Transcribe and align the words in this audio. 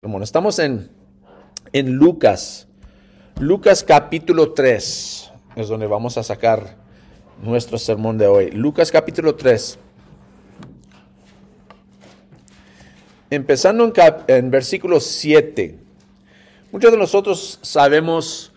Estamos 0.00 0.60
en, 0.60 0.88
en 1.72 1.94
Lucas, 1.94 2.68
Lucas 3.40 3.82
capítulo 3.82 4.52
3 4.52 5.32
es 5.56 5.66
donde 5.66 5.88
vamos 5.88 6.16
a 6.16 6.22
sacar 6.22 6.76
nuestro 7.42 7.78
sermón 7.78 8.16
de 8.16 8.28
hoy. 8.28 8.52
Lucas 8.52 8.92
capítulo 8.92 9.34
3. 9.34 9.76
Empezando 13.30 13.84
en, 13.84 13.92
en 14.28 14.50
versículo 14.52 15.00
7. 15.00 15.76
Muchos 16.70 16.92
de 16.92 16.96
nosotros 16.96 17.58
sabemos 17.62 18.52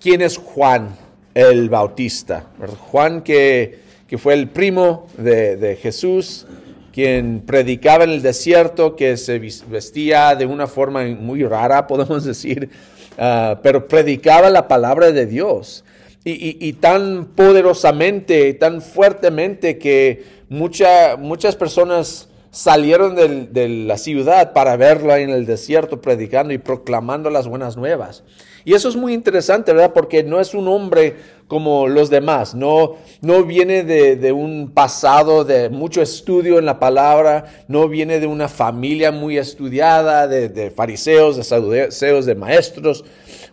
quién 0.00 0.22
es 0.22 0.36
Juan 0.36 0.96
el 1.34 1.70
Bautista. 1.70 2.46
Juan 2.92 3.22
que, 3.22 3.80
que, 4.06 4.16
fue 4.16 4.34
el 4.34 4.48
primo 4.48 5.08
de, 5.18 5.56
de 5.56 5.74
Jesús 5.74 6.46
quien 6.94 7.40
predicaba 7.44 8.04
en 8.04 8.10
el 8.10 8.22
desierto, 8.22 8.94
que 8.94 9.16
se 9.16 9.40
vestía 9.66 10.36
de 10.36 10.46
una 10.46 10.68
forma 10.68 11.04
muy 11.04 11.42
rara, 11.44 11.86
podemos 11.88 12.22
decir, 12.22 12.70
uh, 13.18 13.56
pero 13.62 13.88
predicaba 13.88 14.48
la 14.48 14.68
palabra 14.68 15.10
de 15.10 15.26
Dios. 15.26 15.84
Y 16.26 16.72
tan 16.74 17.26
poderosamente, 17.36 18.54
tan 18.54 18.80
fuertemente 18.80 19.76
que 19.76 20.24
mucha, 20.48 21.18
muchas 21.18 21.54
personas 21.54 22.30
salieron 22.54 23.16
de, 23.16 23.68
la 23.68 23.98
ciudad 23.98 24.52
para 24.52 24.76
verlo 24.76 25.14
en 25.16 25.30
el 25.30 25.44
desierto 25.44 26.00
predicando 26.00 26.54
y 26.54 26.58
proclamando 26.58 27.28
las 27.28 27.48
buenas 27.48 27.76
nuevas. 27.76 28.22
Y 28.64 28.74
eso 28.74 28.88
es 28.88 28.94
muy 28.94 29.12
interesante, 29.12 29.72
¿verdad? 29.72 29.92
Porque 29.92 30.22
no 30.22 30.40
es 30.40 30.54
un 30.54 30.68
hombre 30.68 31.16
como 31.48 31.88
los 31.88 32.10
demás, 32.10 32.54
no, 32.54 32.94
no 33.20 33.44
viene 33.44 33.82
de, 33.82 34.32
un 34.32 34.70
pasado 34.72 35.44
de 35.44 35.68
mucho 35.68 36.00
estudio 36.00 36.58
en 36.58 36.64
la 36.64 36.78
palabra, 36.78 37.44
no 37.66 37.88
viene 37.88 38.20
de 38.20 38.26
una 38.28 38.48
familia 38.48 39.10
muy 39.10 39.36
estudiada, 39.36 40.28
de, 40.28 40.48
de 40.48 40.70
fariseos, 40.70 41.36
de 41.36 41.42
saduceos, 41.42 42.24
de 42.24 42.34
maestros. 42.36 43.04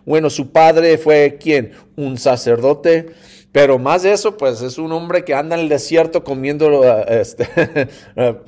Bueno, 0.06 0.30
su 0.30 0.52
padre 0.52 0.96
fue 0.96 1.38
quién? 1.40 1.72
Un 1.96 2.16
sacerdote. 2.18 3.10
Pero 3.52 3.78
más 3.78 4.02
de 4.02 4.12
eso, 4.12 4.38
pues 4.38 4.62
es 4.62 4.78
un 4.78 4.92
hombre 4.92 5.24
que 5.24 5.34
anda 5.34 5.56
en 5.56 5.62
el 5.62 5.68
desierto 5.68 6.24
comiendo 6.24 6.82
este, 7.08 7.46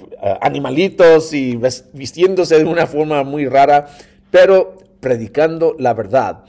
animalitos 0.41 1.33
y 1.35 1.61
vistiéndose 1.93 2.59
de 2.59 2.65
una 2.65 2.87
forma 2.87 3.23
muy 3.23 3.47
rara, 3.47 3.87
pero 4.31 4.79
predicando 5.01 5.77
la 5.79 5.93
verdad. 5.93 6.45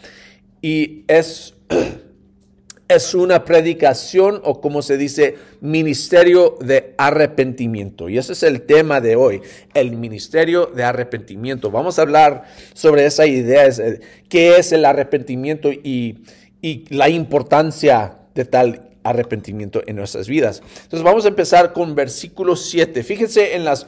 Y 0.61 1.03
es, 1.09 1.53
es 2.87 3.13
una 3.13 3.43
predicación 3.43 4.39
o 4.45 4.61
como 4.61 4.81
se 4.81 4.97
dice, 4.97 5.35
ministerio 5.59 6.57
de 6.61 6.95
arrepentimiento. 6.97 8.07
Y 8.07 8.17
ese 8.17 8.31
es 8.31 8.43
el 8.43 8.61
tema 8.61 9.01
de 9.01 9.17
hoy, 9.17 9.41
el 9.73 9.97
ministerio 9.97 10.67
de 10.67 10.85
arrepentimiento. 10.85 11.71
Vamos 11.71 11.99
a 11.99 12.03
hablar 12.03 12.45
sobre 12.73 13.05
esa 13.05 13.25
idea, 13.25 13.67
qué 14.29 14.55
es 14.55 14.71
el 14.71 14.85
arrepentimiento 14.85 15.73
y, 15.73 16.23
y 16.61 16.85
la 16.95 17.09
importancia 17.09 18.19
de 18.35 18.45
tal 18.45 18.89
arrepentimiento 19.03 19.81
en 19.87 19.95
nuestras 19.95 20.27
vidas. 20.27 20.61
Entonces 20.83 21.03
vamos 21.03 21.25
a 21.25 21.29
empezar 21.29 21.73
con 21.73 21.95
versículo 21.95 22.55
7. 22.55 23.03
Fíjense 23.03 23.55
en 23.55 23.65
las, 23.65 23.87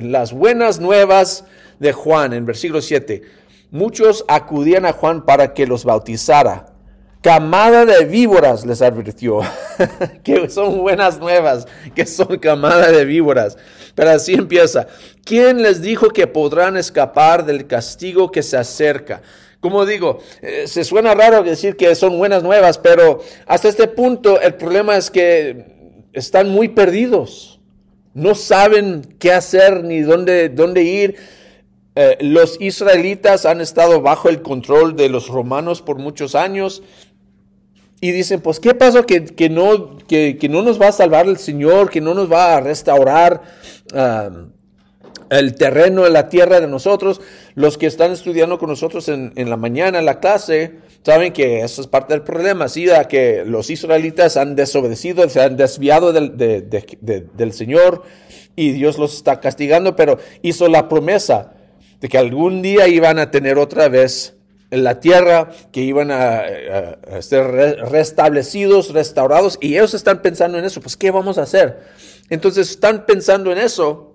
las 0.00 0.32
buenas 0.32 0.80
nuevas 0.80 1.44
de 1.78 1.92
Juan, 1.92 2.32
en 2.32 2.46
versículo 2.46 2.80
7 2.80 3.40
muchos 3.70 4.24
acudían 4.28 4.84
a 4.86 4.92
Juan 4.92 5.24
para 5.24 5.54
que 5.54 5.66
los 5.66 5.84
bautizara. 5.84 6.66
Camada 7.22 7.84
de 7.84 8.06
víboras 8.06 8.64
les 8.64 8.80
advirtió, 8.80 9.40
que 10.24 10.48
son 10.48 10.78
buenas 10.78 11.18
nuevas, 11.18 11.66
que 11.94 12.06
son 12.06 12.38
camada 12.38 12.90
de 12.90 13.04
víboras. 13.04 13.58
Pero 13.94 14.10
así 14.10 14.32
empieza. 14.34 14.86
¿Quién 15.24 15.62
les 15.62 15.82
dijo 15.82 16.08
que 16.08 16.26
podrán 16.26 16.78
escapar 16.78 17.44
del 17.44 17.66
castigo 17.66 18.32
que 18.32 18.42
se 18.42 18.56
acerca? 18.56 19.20
Como 19.60 19.84
digo, 19.84 20.18
eh, 20.40 20.64
se 20.66 20.84
suena 20.84 21.14
raro 21.14 21.42
decir 21.42 21.76
que 21.76 21.94
son 21.94 22.16
buenas 22.16 22.42
nuevas, 22.42 22.78
pero 22.78 23.20
hasta 23.46 23.68
este 23.68 23.86
punto 23.88 24.40
el 24.40 24.54
problema 24.54 24.96
es 24.96 25.10
que 25.10 26.06
están 26.12 26.48
muy 26.48 26.68
perdidos. 26.68 27.60
No 28.14 28.34
saben 28.34 29.16
qué 29.18 29.32
hacer 29.32 29.84
ni 29.84 30.00
dónde, 30.00 30.48
dónde 30.48 30.82
ir 30.82 31.16
eh, 31.96 32.16
los 32.20 32.60
israelitas 32.60 33.44
han 33.44 33.60
estado 33.60 34.00
bajo 34.00 34.28
el 34.28 34.42
control 34.42 34.96
de 34.96 35.08
los 35.08 35.28
romanos 35.28 35.82
por 35.82 35.98
muchos 35.98 36.34
años 36.34 36.82
y 38.00 38.12
dicen, 38.12 38.40
pues, 38.40 38.60
¿qué 38.60 38.74
pasó? 38.74 39.04
Que, 39.04 39.24
que 39.24 39.50
no, 39.50 39.98
que, 39.98 40.38
que, 40.38 40.48
no 40.48 40.62
nos 40.62 40.80
va 40.80 40.88
a 40.88 40.92
salvar 40.92 41.26
el 41.26 41.36
Señor, 41.36 41.90
que 41.90 42.00
no 42.00 42.14
nos 42.14 42.32
va 42.32 42.56
a 42.56 42.60
restaurar 42.60 43.42
uh, 43.92 44.46
el 45.30 45.54
terreno, 45.54 46.08
la 46.08 46.28
tierra 46.28 46.60
de 46.60 46.66
nosotros. 46.66 47.20
Los 47.54 47.78
que 47.78 47.86
están 47.86 48.12
estudiando 48.12 48.58
con 48.58 48.68
nosotros 48.68 49.08
en, 49.08 49.32
en, 49.36 49.48
la 49.48 49.56
mañana 49.56 49.98
en 49.98 50.04
la 50.04 50.20
clase, 50.20 50.72
saben 51.04 51.32
que 51.32 51.60
eso 51.62 51.80
es 51.80 51.86
parte 51.86 52.12
del 52.12 52.22
problema, 52.22 52.68
¿sí? 52.68 52.86
que 53.08 53.44
los 53.46 53.70
israelitas 53.70 54.36
han 54.36 54.56
desobedecido, 54.56 55.28
se 55.28 55.40
han 55.40 55.56
desviado 55.56 56.12
del, 56.12 56.36
de, 56.36 56.62
de, 56.62 57.26
del 57.32 57.52
Señor 57.52 58.02
y 58.56 58.72
Dios 58.72 58.98
los 58.98 59.14
está 59.14 59.40
castigando, 59.40 59.96
pero 59.96 60.18
hizo 60.42 60.68
la 60.68 60.88
promesa 60.88 61.54
de 62.00 62.08
que 62.08 62.18
algún 62.18 62.62
día 62.62 62.88
iban 62.88 63.18
a 63.18 63.30
tener 63.30 63.58
otra 63.58 63.88
vez 63.88 64.34
la 64.70 65.00
tierra, 65.00 65.50
que 65.72 65.80
iban 65.80 66.10
a, 66.10 66.38
a, 66.38 67.16
a, 67.16 67.22
ser 67.22 67.44
restablecidos, 67.90 68.92
restaurados, 68.92 69.58
y 69.60 69.74
ellos 69.74 69.94
están 69.94 70.22
pensando 70.22 70.58
en 70.58 70.64
eso, 70.64 70.80
pues 70.80 70.96
¿qué 70.96 71.10
vamos 71.10 71.38
a 71.38 71.42
hacer? 71.42 71.80
Entonces 72.30 72.70
están 72.70 73.04
pensando 73.04 73.50
en 73.50 73.58
eso. 73.58 74.09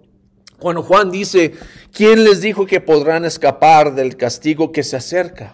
Cuando 0.65 0.81
Juan 0.81 1.11
dice, 1.11 1.53
¿quién 1.91 2.23
les 2.23 2.41
dijo 2.41 2.65
que 2.65 2.81
podrán 2.81 3.23
escapar 3.23 3.93
del 3.93 4.17
castigo 4.17 4.71
que 4.71 4.81
se 4.81 4.95
acerca? 4.95 5.53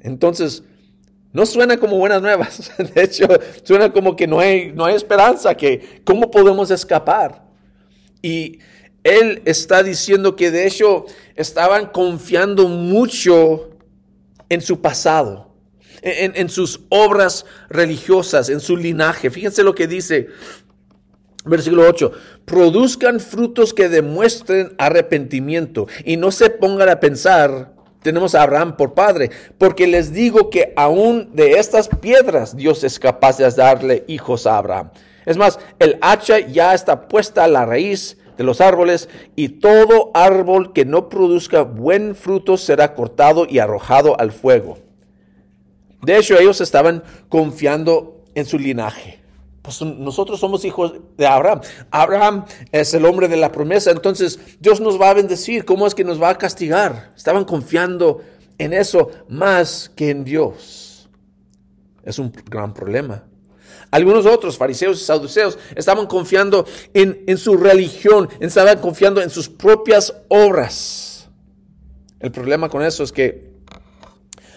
Entonces, 0.00 0.64
no 1.32 1.46
suena 1.46 1.76
como 1.76 1.96
buenas 1.96 2.20
nuevas. 2.20 2.72
De 2.94 3.04
hecho, 3.04 3.28
suena 3.62 3.92
como 3.92 4.16
que 4.16 4.26
no 4.26 4.40
hay, 4.40 4.72
no 4.72 4.84
hay 4.84 4.96
esperanza, 4.96 5.54
que 5.54 6.02
cómo 6.02 6.28
podemos 6.28 6.72
escapar. 6.72 7.44
Y 8.20 8.58
él 9.04 9.42
está 9.44 9.84
diciendo 9.84 10.34
que 10.34 10.50
de 10.50 10.66
hecho 10.66 11.06
estaban 11.36 11.86
confiando 11.86 12.66
mucho 12.66 13.78
en 14.48 14.60
su 14.60 14.80
pasado, 14.80 15.54
en, 16.02 16.32
en, 16.34 16.48
sus 16.48 16.80
obras 16.88 17.46
religiosas, 17.68 18.48
en 18.48 18.58
su 18.58 18.76
linaje. 18.76 19.30
Fíjense 19.30 19.62
lo 19.62 19.76
que 19.76 19.86
dice, 19.86 20.30
versículo 21.48 21.88
8, 21.88 22.12
produzcan 22.44 23.20
frutos 23.20 23.74
que 23.74 23.88
demuestren 23.88 24.74
arrepentimiento 24.78 25.86
y 26.04 26.16
no 26.16 26.30
se 26.30 26.50
pongan 26.50 26.88
a 26.88 27.00
pensar, 27.00 27.72
tenemos 28.02 28.34
a 28.34 28.42
Abraham 28.42 28.76
por 28.76 28.94
padre, 28.94 29.30
porque 29.58 29.86
les 29.86 30.12
digo 30.12 30.50
que 30.50 30.72
aún 30.76 31.30
de 31.34 31.52
estas 31.52 31.88
piedras 31.88 32.56
Dios 32.56 32.84
es 32.84 32.98
capaz 32.98 33.38
de 33.38 33.50
darle 33.50 34.04
hijos 34.06 34.46
a 34.46 34.58
Abraham. 34.58 34.90
Es 35.26 35.36
más, 35.36 35.58
el 35.78 35.98
hacha 36.00 36.38
ya 36.38 36.74
está 36.74 37.08
puesta 37.08 37.44
a 37.44 37.48
la 37.48 37.66
raíz 37.66 38.16
de 38.38 38.44
los 38.44 38.60
árboles, 38.60 39.08
y 39.34 39.48
todo 39.48 40.12
árbol 40.14 40.72
que 40.72 40.84
no 40.84 41.08
produzca 41.08 41.62
buen 41.62 42.14
fruto 42.14 42.56
será 42.56 42.94
cortado 42.94 43.46
y 43.50 43.58
arrojado 43.58 44.18
al 44.18 44.30
fuego. 44.30 44.78
De 46.02 46.16
hecho, 46.16 46.38
ellos 46.38 46.60
estaban 46.60 47.02
confiando 47.28 48.22
en 48.36 48.46
su 48.46 48.58
linaje. 48.58 49.17
Pues 49.68 49.82
nosotros 49.82 50.40
somos 50.40 50.64
hijos 50.64 50.94
de 51.18 51.26
Abraham. 51.26 51.60
Abraham 51.90 52.46
es 52.72 52.94
el 52.94 53.04
hombre 53.04 53.28
de 53.28 53.36
la 53.36 53.52
promesa, 53.52 53.90
entonces 53.90 54.40
Dios 54.60 54.80
nos 54.80 54.98
va 54.98 55.10
a 55.10 55.12
bendecir. 55.12 55.66
¿Cómo 55.66 55.86
es 55.86 55.94
que 55.94 56.04
nos 56.04 56.22
va 56.22 56.30
a 56.30 56.38
castigar? 56.38 57.12
Estaban 57.14 57.44
confiando 57.44 58.22
en 58.56 58.72
eso 58.72 59.10
más 59.28 59.92
que 59.94 60.08
en 60.08 60.24
Dios. 60.24 61.10
Es 62.02 62.18
un 62.18 62.32
gran 62.46 62.72
problema. 62.72 63.24
Algunos 63.90 64.24
otros, 64.24 64.56
fariseos 64.56 65.02
y 65.02 65.04
saduceos, 65.04 65.58
estaban 65.76 66.06
confiando 66.06 66.64
en, 66.94 67.24
en 67.26 67.36
su 67.36 67.58
religión, 67.58 68.30
estaban 68.40 68.78
confiando 68.78 69.20
en 69.20 69.28
sus 69.28 69.50
propias 69.50 70.14
obras. 70.28 71.28
El 72.20 72.32
problema 72.32 72.70
con 72.70 72.82
eso 72.82 73.02
es 73.02 73.12
que 73.12 73.52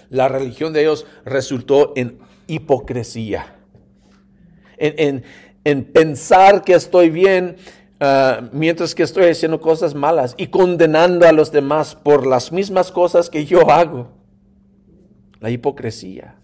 la 0.09 0.29
religión 0.29 0.71
de 0.71 0.83
ellos 0.83 1.05
resultó 1.25 1.91
en 1.97 2.17
hipocresía, 2.47 3.57
en, 4.81 4.93
en, 4.97 5.23
en 5.63 5.83
pensar 5.85 6.63
que 6.63 6.73
estoy 6.73 7.09
bien 7.09 7.55
uh, 8.01 8.47
mientras 8.51 8.95
que 8.95 9.03
estoy 9.03 9.25
haciendo 9.25 9.61
cosas 9.61 9.93
malas 9.93 10.33
y 10.37 10.47
condenando 10.47 11.27
a 11.27 11.31
los 11.31 11.51
demás 11.51 11.95
por 11.95 12.25
las 12.25 12.51
mismas 12.51 12.91
cosas 12.91 13.29
que 13.29 13.45
yo 13.45 13.69
hago. 13.69 14.09
La 15.39 15.49
hipocresía. 15.49 16.35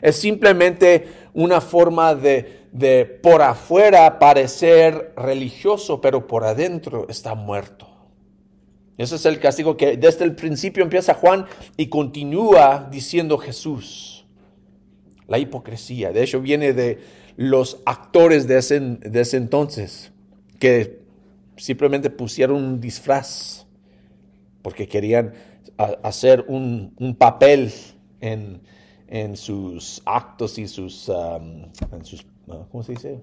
Es 0.00 0.16
simplemente 0.16 1.08
una 1.34 1.60
forma 1.60 2.14
de, 2.14 2.66
de 2.72 3.04
por 3.04 3.42
afuera 3.42 4.18
parecer 4.18 5.12
religioso, 5.16 6.00
pero 6.00 6.26
por 6.26 6.44
adentro 6.44 7.06
está 7.08 7.34
muerto. 7.34 7.86
Ese 8.96 9.14
es 9.14 9.26
el 9.26 9.38
castigo 9.38 9.76
que 9.76 9.96
desde 9.96 10.24
el 10.24 10.34
principio 10.34 10.82
empieza 10.82 11.14
Juan 11.14 11.46
y 11.76 11.88
continúa 11.88 12.88
diciendo 12.90 13.38
Jesús. 13.38 14.26
La 15.28 15.38
hipocresía, 15.38 16.10
de 16.10 16.24
hecho, 16.24 16.40
viene 16.40 16.72
de 16.72 16.98
los 17.38 17.80
actores 17.86 18.48
de 18.48 18.58
ese, 18.58 18.80
de 18.80 19.20
ese 19.20 19.36
entonces, 19.36 20.10
que 20.58 20.98
simplemente 21.56 22.10
pusieron 22.10 22.56
un 22.56 22.80
disfraz 22.80 23.64
porque 24.60 24.88
querían 24.88 25.34
hacer 26.02 26.44
un, 26.48 27.16
papel 27.16 27.72
en, 28.20 29.36
sus 29.36 30.02
actos 30.04 30.58
y 30.58 30.66
sus, 30.66 31.12
sus 32.02 32.26
¿cómo 32.72 32.82
se 32.82 32.92
dice? 32.92 33.20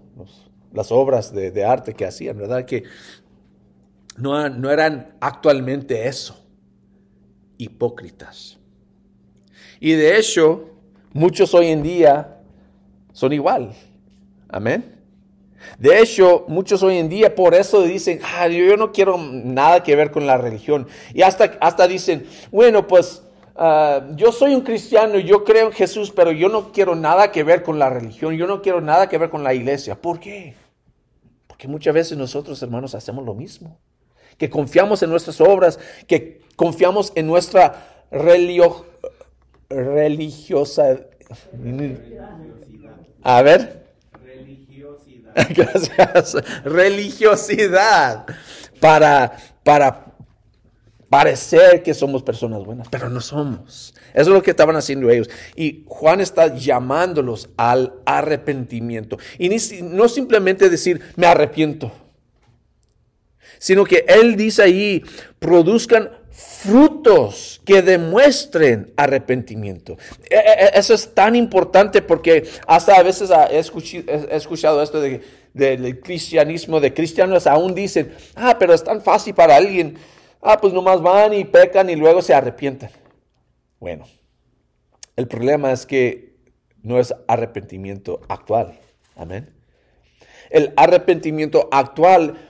las 0.71 0.93
obras 0.93 1.33
de, 1.33 1.65
arte 1.65 1.93
que 1.93 2.05
hacían, 2.05 2.37
¿verdad? 2.37 2.63
Que 2.63 2.83
no, 4.15 4.47
no 4.47 4.71
eran 4.71 5.13
actualmente 5.19 6.07
eso, 6.07 6.41
hipócritas. 7.57 8.59
Y 9.81 9.91
de 9.91 10.17
hecho, 10.17 10.69
muchos 11.11 11.53
hoy 11.53 11.67
en 11.67 11.83
día 11.83 12.39
son 13.11 13.33
igual. 13.33 13.75
Amén. 14.49 14.95
De 15.79 15.99
hecho, 15.99 16.45
muchos 16.47 16.83
hoy 16.83 16.97
en 16.97 17.09
día 17.09 17.33
por 17.33 17.53
eso 17.55 17.81
dicen, 17.83 18.19
ah, 18.23 18.47
yo 18.47 18.77
no 18.77 18.91
quiero 18.91 19.17
nada 19.17 19.83
que 19.83 19.95
ver 19.95 20.11
con 20.11 20.27
la 20.27 20.37
religión. 20.37 20.87
Y 21.13 21.21
hasta, 21.21 21.57
hasta 21.59 21.87
dicen, 21.87 22.25
bueno, 22.51 22.87
pues 22.87 23.23
ah, 23.55 24.07
yo 24.15 24.31
soy 24.31 24.53
un 24.55 24.61
cristiano, 24.61 25.17
yo 25.19 25.43
creo 25.43 25.67
en 25.67 25.73
Jesús, 25.73 26.11
pero 26.11 26.31
yo 26.31 26.49
no 26.49 26.71
quiero 26.71 26.95
nada 26.95 27.31
que 27.31 27.43
ver 27.43 27.63
con 27.63 27.79
la 27.79 27.89
religión, 27.89 28.35
yo 28.35 28.47
no 28.47 28.61
quiero 28.61 28.81
nada 28.81 29.09
que 29.09 29.17
ver 29.17 29.29
con 29.29 29.43
la 29.43 29.53
iglesia. 29.53 29.95
¿Por 29.95 30.19
qué? 30.19 30.55
Porque 31.47 31.67
muchas 31.67 31.93
veces 31.93 32.17
nosotros, 32.17 32.61
hermanos, 32.61 32.95
hacemos 32.95 33.25
lo 33.25 33.33
mismo. 33.33 33.77
Que 34.37 34.49
confiamos 34.49 35.01
en 35.03 35.09
nuestras 35.09 35.39
obras, 35.39 35.79
que 36.07 36.41
confiamos 36.55 37.11
en 37.15 37.27
nuestra 37.27 38.05
religiosa... 39.69 40.99
A 43.23 43.41
ver. 43.41 43.84
Gracias. 45.49 46.35
Religiosidad. 46.63 48.25
Para, 48.79 49.35
para 49.63 50.05
parecer 51.09 51.81
que 51.81 51.93
somos 51.93 52.23
personas 52.23 52.63
buenas, 52.63 52.87
pero 52.89 53.09
no 53.09 53.21
somos. 53.21 53.93
Eso 54.13 54.21
es 54.21 54.27
lo 54.27 54.43
que 54.43 54.51
estaban 54.51 54.75
haciendo 54.75 55.09
ellos. 55.09 55.29
Y 55.55 55.83
Juan 55.87 56.21
está 56.21 56.55
llamándolos 56.55 57.49
al 57.57 57.93
arrepentimiento. 58.05 59.17
Y 59.37 59.49
no 59.83 60.09
simplemente 60.09 60.69
decir, 60.69 61.01
me 61.15 61.27
arrepiento, 61.27 61.91
sino 63.59 63.85
que 63.85 64.05
él 64.07 64.35
dice 64.35 64.63
ahí, 64.63 65.03
produzcan 65.39 66.09
frutos 66.35 67.61
que 67.65 67.81
demuestren 67.81 68.91
arrepentimiento. 68.97 69.97
E, 70.29 70.35
e, 70.35 70.65
e, 70.65 70.79
eso 70.79 70.93
es 70.93 71.13
tan 71.13 71.35
importante 71.35 72.01
porque 72.01 72.47
hasta 72.67 72.95
a 72.95 73.03
veces 73.03 73.29
he 73.49 73.57
escuchado 74.35 74.83
esto 74.83 74.99
de, 74.99 75.21
del 75.53 76.01
cristianismo, 76.01 76.81
de 76.81 76.93
cristianos 76.93 77.47
aún 77.47 77.73
dicen, 77.73 78.13
ah, 78.35 78.57
pero 78.59 78.73
es 78.73 78.83
tan 78.83 79.01
fácil 79.01 79.33
para 79.33 79.55
alguien, 79.55 79.97
ah, 80.41 80.59
pues 80.59 80.73
nomás 80.73 81.01
van 81.01 81.33
y 81.33 81.45
pecan 81.45 81.89
y 81.89 81.95
luego 81.95 82.21
se 82.21 82.33
arrepienten. 82.33 82.89
Bueno, 83.79 84.05
el 85.15 85.27
problema 85.27 85.71
es 85.71 85.85
que 85.85 86.35
no 86.83 86.99
es 86.99 87.15
arrepentimiento 87.27 88.19
actual. 88.27 88.77
Amén. 89.15 89.53
El 90.49 90.73
arrepentimiento 90.75 91.69
actual 91.71 92.49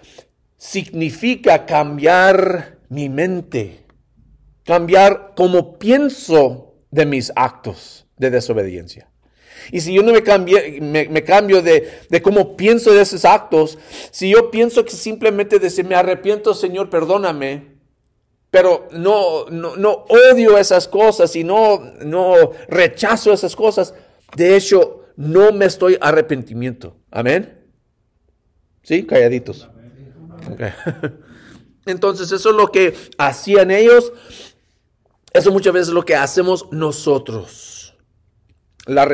significa 0.58 1.66
cambiar 1.66 2.75
mi 2.90 3.10
mente, 3.10 3.86
cambiar 4.64 5.34
cómo 5.36 5.78
pienso 5.78 6.76
de 6.92 7.06
mis 7.06 7.32
actos 7.36 8.08
de 8.18 8.32
desobediencia. 8.32 9.10
Y 9.72 9.82
si 9.82 9.94
yo 9.94 10.04
no 10.04 10.12
me, 10.12 10.22
me, 11.10 11.24
cambio 11.24 11.62
de, 11.62 11.90
de, 12.10 12.22
cómo 12.22 12.56
pienso 12.56 12.94
de 12.94 13.02
esos 13.02 13.26
actos, 13.26 13.78
si 14.12 14.30
yo 14.30 14.52
pienso 14.52 14.86
que 14.86 14.92
simplemente 14.92 15.60
decir, 15.60 15.86
me 15.86 15.96
arrepiento, 15.96 16.54
Señor, 16.54 16.90
perdóname, 16.90 17.76
pero 18.52 18.88
no, 18.92 19.46
no, 19.50 19.76
no 19.76 20.06
odio 20.08 20.58
esas 20.58 20.88
cosas 20.88 21.36
y 21.36 21.44
no, 21.44 21.80
no 22.04 22.52
rechazo 22.68 23.34
esas 23.34 23.56
cosas, 23.56 23.94
de 24.36 24.56
hecho, 24.56 25.06
no 25.16 25.52
me 25.52 25.66
estoy 25.66 25.98
arrepentimiento. 26.00 26.98
Amén. 27.12 27.66
¿Sí? 28.84 29.06
Calladitos. 29.06 29.70
Okay. 30.52 30.70
Entonces 31.86 32.32
eso 32.32 32.50
es 32.50 32.56
lo 32.56 32.68
que 32.72 32.96
hacían 33.18 33.72
ellos. 33.72 34.12
Eso 35.34 35.52
muchas 35.52 35.74
veces 35.74 35.88
es 35.90 35.94
lo 35.94 36.06
que 36.06 36.16
hacemos 36.16 36.68
nosotros. 36.72 37.96
La, 38.86 39.08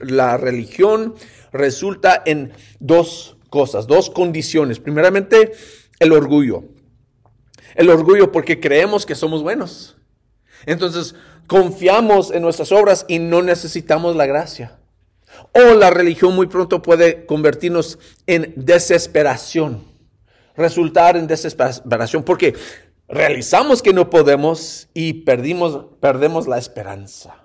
la 0.00 0.36
religión 0.36 1.14
resulta 1.52 2.22
en 2.24 2.52
dos 2.80 3.36
cosas, 3.50 3.86
dos 3.86 4.10
condiciones. 4.10 4.80
Primeramente, 4.80 5.52
el 5.98 6.12
orgullo. 6.12 6.64
El 7.74 7.90
orgullo 7.90 8.32
porque 8.32 8.60
creemos 8.60 9.06
que 9.06 9.14
somos 9.14 9.42
buenos. 9.42 9.96
Entonces, 10.66 11.14
confiamos 11.46 12.30
en 12.30 12.42
nuestras 12.42 12.72
obras 12.72 13.04
y 13.08 13.18
no 13.20 13.42
necesitamos 13.42 14.16
la 14.16 14.26
gracia. 14.26 14.78
O 15.52 15.74
la 15.74 15.90
religión 15.90 16.34
muy 16.34 16.46
pronto 16.46 16.82
puede 16.82 17.24
convertirnos 17.26 17.98
en 18.26 18.52
desesperación 18.56 19.87
resultar 20.58 21.16
en 21.16 21.26
desesperación 21.26 22.22
porque 22.22 22.54
realizamos 23.08 23.80
que 23.80 23.94
no 23.94 24.10
podemos 24.10 24.88
y 24.92 25.14
perdimos, 25.24 25.86
perdemos 26.00 26.46
la 26.46 26.58
esperanza. 26.58 27.44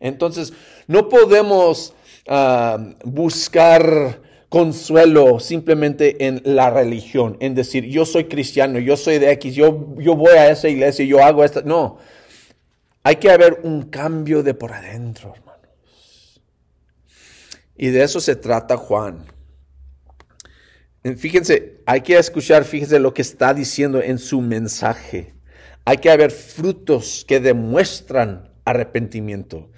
Entonces, 0.00 0.52
no 0.86 1.08
podemos 1.08 1.92
ah, 2.28 2.78
buscar 3.04 4.22
consuelo 4.48 5.40
simplemente 5.40 6.26
en 6.26 6.40
la 6.44 6.70
religión, 6.70 7.36
en 7.40 7.54
decir, 7.54 7.84
yo 7.84 8.06
soy 8.06 8.24
cristiano, 8.24 8.78
yo 8.78 8.96
soy 8.96 9.18
de 9.18 9.30
X, 9.32 9.54
yo, 9.54 9.94
yo 9.98 10.14
voy 10.14 10.30
a 10.30 10.50
esa 10.50 10.68
iglesia, 10.68 11.04
yo 11.04 11.22
hago 11.22 11.44
esto. 11.44 11.62
No, 11.62 11.98
hay 13.02 13.16
que 13.16 13.30
haber 13.30 13.60
un 13.64 13.82
cambio 13.82 14.42
de 14.42 14.54
por 14.54 14.72
adentro, 14.72 15.34
hermanos. 15.34 16.40
Y 17.76 17.88
de 17.88 18.02
eso 18.02 18.20
se 18.20 18.36
trata 18.36 18.76
Juan. 18.76 19.37
Fíjense, 21.16 21.80
hay 21.86 22.00
que 22.00 22.18
escuchar, 22.18 22.64
fíjense 22.64 22.98
lo 22.98 23.14
que 23.14 23.22
está 23.22 23.54
diciendo 23.54 24.02
en 24.02 24.18
su 24.18 24.40
mensaje. 24.40 25.34
Hay 25.84 25.98
que 25.98 26.10
haber 26.10 26.30
frutos 26.30 27.24
que 27.26 27.40
demuestran 27.40 28.50
arrepentimiento. 28.64 29.70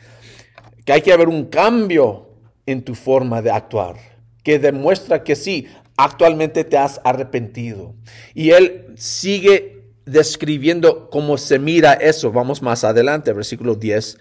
Que 0.84 0.92
hay 0.92 1.02
que 1.02 1.12
haber 1.12 1.28
un 1.28 1.46
cambio 1.46 2.30
en 2.66 2.82
tu 2.82 2.94
forma 2.94 3.42
de 3.42 3.50
actuar. 3.50 3.96
Que 4.42 4.58
demuestra 4.58 5.22
que 5.22 5.36
sí, 5.36 5.68
actualmente 5.96 6.64
te 6.64 6.78
has 6.78 7.00
arrepentido. 7.04 7.94
Y 8.34 8.50
él 8.50 8.86
sigue 8.96 9.92
describiendo 10.06 11.10
cómo 11.10 11.38
se 11.38 11.58
mira 11.58 11.92
eso. 11.92 12.32
Vamos 12.32 12.62
más 12.62 12.84
adelante, 12.84 13.32
versículo 13.32 13.74
10. 13.74 14.18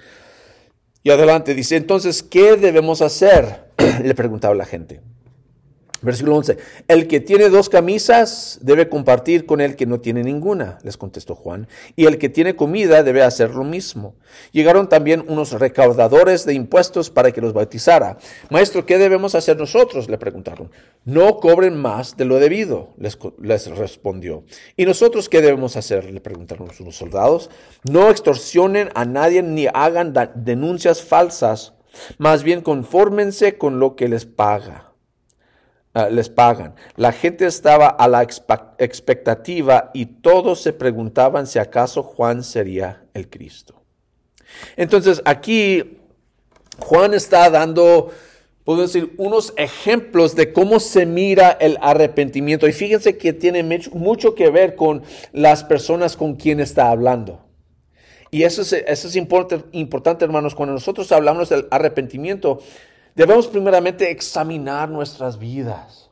Y 1.03 1.11
adelante 1.11 1.55
dice, 1.55 1.77
entonces, 1.77 2.21
¿qué 2.21 2.57
debemos 2.57 3.01
hacer? 3.01 3.71
Le 4.03 4.13
preguntaba 4.13 4.53
la 4.53 4.65
gente. 4.65 5.01
Versículo 6.01 6.37
11. 6.37 6.57
El 6.87 7.07
que 7.07 7.19
tiene 7.19 7.49
dos 7.49 7.67
camisas 7.67 8.59
debe 8.61 8.87
compartir 8.87 9.45
con 9.45 9.59
el 9.59 9.75
que 9.75 9.85
no 9.85 9.99
tiene 9.99 10.23
ninguna, 10.23 10.77
les 10.83 10.95
contestó 10.95 11.35
Juan. 11.35 11.67
Y 11.97 12.05
el 12.05 12.17
que 12.17 12.29
tiene 12.29 12.55
comida 12.55 13.03
debe 13.03 13.21
hacer 13.21 13.51
lo 13.51 13.65
mismo. 13.65 14.15
Llegaron 14.53 14.87
también 14.87 15.25
unos 15.27 15.51
recaudadores 15.51 16.45
de 16.45 16.53
impuestos 16.53 17.09
para 17.09 17.31
que 17.31 17.41
los 17.41 17.51
bautizara. 17.51 18.17
Maestro, 18.49 18.85
¿qué 18.85 18.97
debemos 18.97 19.35
hacer 19.35 19.57
nosotros? 19.57 20.09
Le 20.09 20.17
preguntaron. 20.17 20.71
No 21.03 21.37
cobren 21.37 21.75
más 21.75 22.15
de 22.15 22.25
lo 22.25 22.39
debido, 22.39 22.93
les, 22.97 23.67
respondió. 23.75 24.43
¿Y 24.77 24.85
nosotros 24.85 25.27
qué 25.27 25.41
debemos 25.41 25.75
hacer? 25.75 26.11
Le 26.11 26.21
preguntaron 26.21 26.69
unos 26.79 26.95
soldados. 26.95 27.49
No 27.83 28.09
extorsionen 28.09 28.89
a 28.95 29.03
nadie 29.03 29.43
ni 29.43 29.67
hagan 29.67 30.13
denuncias 30.35 31.03
falsas. 31.03 31.73
Más 32.17 32.43
bien 32.43 32.61
confórmense 32.61 33.57
con 33.57 33.79
lo 33.79 33.95
que 33.95 34.07
les 34.07 34.25
paga 34.25 34.88
Ah, 35.93 36.07
les 36.09 36.29
pagan. 36.29 36.75
La 36.97 37.11
gente 37.11 37.47
estaba 37.47 37.87
a 37.87 38.07
la 38.07 38.21
expectativa 38.21 39.89
y 39.93 40.05
todos 40.05 40.61
se 40.61 40.71
preguntaban 40.71 41.47
si 41.47 41.57
acaso 41.57 42.03
Juan 42.03 42.43
sería 42.43 43.03
el 43.15 43.27
Cristo. 43.27 43.81
Entonces 44.77 45.21
aquí 45.25 45.97
Juan 46.77 47.15
está 47.15 47.49
dando, 47.49 48.11
puedo 48.63 48.83
decir, 48.83 49.15
unos 49.17 49.51
ejemplos 49.57 50.35
de 50.35 50.53
cómo 50.53 50.79
se 50.79 51.07
mira 51.07 51.57
el 51.59 51.79
arrepentimiento. 51.81 52.67
Y 52.67 52.71
fíjense 52.71 53.17
que 53.17 53.33
tiene 53.33 53.63
mucho 53.91 54.35
que 54.35 54.51
ver 54.51 54.75
con 54.75 55.01
las 55.33 55.63
personas 55.63 56.15
con 56.15 56.35
quien 56.35 56.59
está 56.59 56.91
hablando. 56.91 57.45
Y 58.29 58.43
eso 58.43 58.61
es, 58.61 58.73
eso 58.73 59.07
es 59.07 59.15
importante, 59.15 59.65
importante, 59.71 60.23
hermanos, 60.23 60.53
cuando 60.53 60.73
nosotros 60.73 61.11
hablamos 61.11 61.49
del 61.49 61.67
arrepentimiento, 61.71 62.59
Debemos 63.15 63.47
primeramente 63.47 64.09
examinar 64.09 64.89
nuestras 64.89 65.37
vidas. 65.37 66.09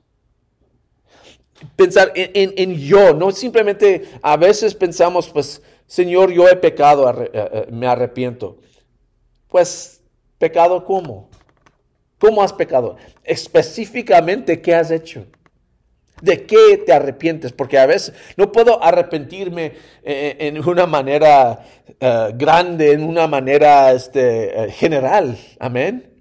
Pensar 1.75 2.11
en, 2.13 2.75
yo, 2.75 3.13
no 3.13 3.31
simplemente 3.31 4.09
a 4.21 4.37
veces 4.37 4.75
pensamos, 4.75 5.29
pues, 5.29 5.61
Señor, 5.87 6.31
yo 6.31 6.47
he 6.47 6.55
pecado, 6.55 7.09
eh, 7.09 7.29
eh, 7.33 7.67
me 7.71 7.87
arrepiento. 7.87 8.57
Pues, 9.47 10.01
¿pecado 10.37 10.83
cómo? 10.85 11.29
¿Cómo 12.19 12.43
has 12.43 12.53
pecado? 12.53 12.97
Específicamente, 13.23 14.61
¿qué 14.61 14.75
has 14.75 14.91
hecho? 14.91 15.25
¿De 16.21 16.45
qué 16.45 16.77
te 16.85 16.93
arrepientes? 16.93 17.51
Porque 17.53 17.77
a 17.77 17.85
veces 17.85 18.13
no 18.35 18.51
puedo 18.51 18.83
arrepentirme 18.83 19.73
eh, 20.03 20.35
en 20.39 20.67
una 20.67 20.85
manera 20.85 21.63
grande, 22.35 22.91
en 22.91 23.03
una 23.03 23.27
manera 23.27 23.93
este, 23.93 24.69
general. 24.71 25.37
Amén. 25.59 26.16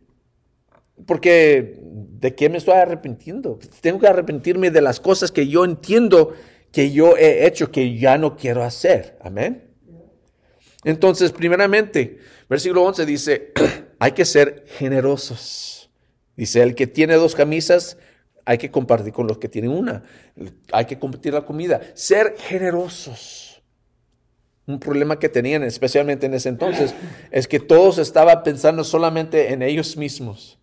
Porque 1.04 1.78
¿de 1.82 2.34
qué 2.34 2.48
me 2.48 2.58
estoy 2.58 2.74
arrepintiendo? 2.74 3.58
Tengo 3.80 3.98
que 3.98 4.08
arrepentirme 4.08 4.70
de 4.70 4.80
las 4.80 5.00
cosas 5.00 5.30
que 5.30 5.46
yo 5.48 5.64
entiendo 5.64 6.34
que 6.72 6.90
yo 6.92 7.16
he 7.16 7.46
hecho, 7.46 7.70
que 7.70 7.96
ya 7.98 8.18
no 8.18 8.36
quiero 8.36 8.62
hacer. 8.62 9.18
Amén. 9.20 9.70
Entonces, 10.84 11.32
primeramente, 11.32 12.18
versículo 12.48 12.84
11 12.84 13.06
dice, 13.06 13.52
hay 13.98 14.12
que 14.12 14.24
ser 14.24 14.64
generosos. 14.68 15.90
Dice, 16.36 16.62
el 16.62 16.74
que 16.74 16.86
tiene 16.86 17.14
dos 17.14 17.34
camisas, 17.34 17.98
hay 18.44 18.58
que 18.58 18.70
compartir 18.70 19.12
con 19.12 19.26
los 19.26 19.38
que 19.38 19.48
tienen 19.48 19.72
una. 19.72 20.04
Hay 20.72 20.84
que 20.84 20.98
compartir 20.98 21.34
la 21.34 21.44
comida. 21.44 21.80
Ser 21.94 22.36
generosos. 22.38 23.62
Un 24.66 24.78
problema 24.78 25.18
que 25.18 25.28
tenían, 25.28 25.62
especialmente 25.62 26.26
en 26.26 26.34
ese 26.34 26.48
entonces, 26.48 26.94
es 27.30 27.48
que 27.48 27.60
todos 27.60 27.98
estaban 27.98 28.42
pensando 28.42 28.84
solamente 28.84 29.52
en 29.52 29.62
ellos 29.62 29.96
mismos. 29.96 30.58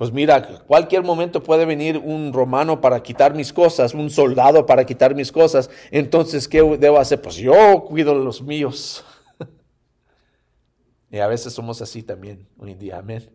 Pues 0.00 0.10
mira, 0.10 0.64
cualquier 0.66 1.02
momento 1.02 1.42
puede 1.42 1.66
venir 1.66 1.98
un 1.98 2.32
romano 2.32 2.80
para 2.80 3.02
quitar 3.02 3.34
mis 3.34 3.52
cosas, 3.52 3.92
un 3.92 4.08
soldado 4.08 4.64
para 4.64 4.86
quitar 4.86 5.14
mis 5.14 5.30
cosas. 5.30 5.68
Entonces, 5.90 6.48
¿qué 6.48 6.62
debo 6.78 6.98
hacer? 6.98 7.20
Pues 7.20 7.36
yo 7.36 7.84
cuido 7.86 8.14
los 8.14 8.40
míos. 8.40 9.04
y 11.10 11.18
a 11.18 11.26
veces 11.26 11.52
somos 11.52 11.82
así 11.82 12.02
también 12.02 12.48
hoy 12.56 12.70
en 12.70 12.78
día. 12.78 12.96
Amén 12.96 13.30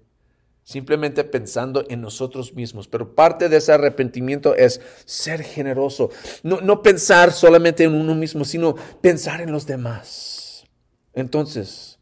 simplemente 0.64 1.24
pensando 1.24 1.86
en 1.88 2.02
nosotros 2.02 2.56
mismos. 2.56 2.88
Pero 2.88 3.14
parte 3.14 3.48
de 3.48 3.58
ese 3.58 3.72
arrepentimiento 3.72 4.56
es 4.56 4.82
ser 5.06 5.44
generoso, 5.44 6.10
no, 6.42 6.62
no, 6.62 6.82
pensar 6.82 7.32
solamente 7.32 7.84
en 7.84 7.94
uno 7.94 8.16
mismo, 8.16 8.44
sino 8.44 8.74
pensar 9.02 9.40
en 9.42 9.52
los 9.52 9.68
demás. 9.68 10.64
Entonces, 11.14 12.00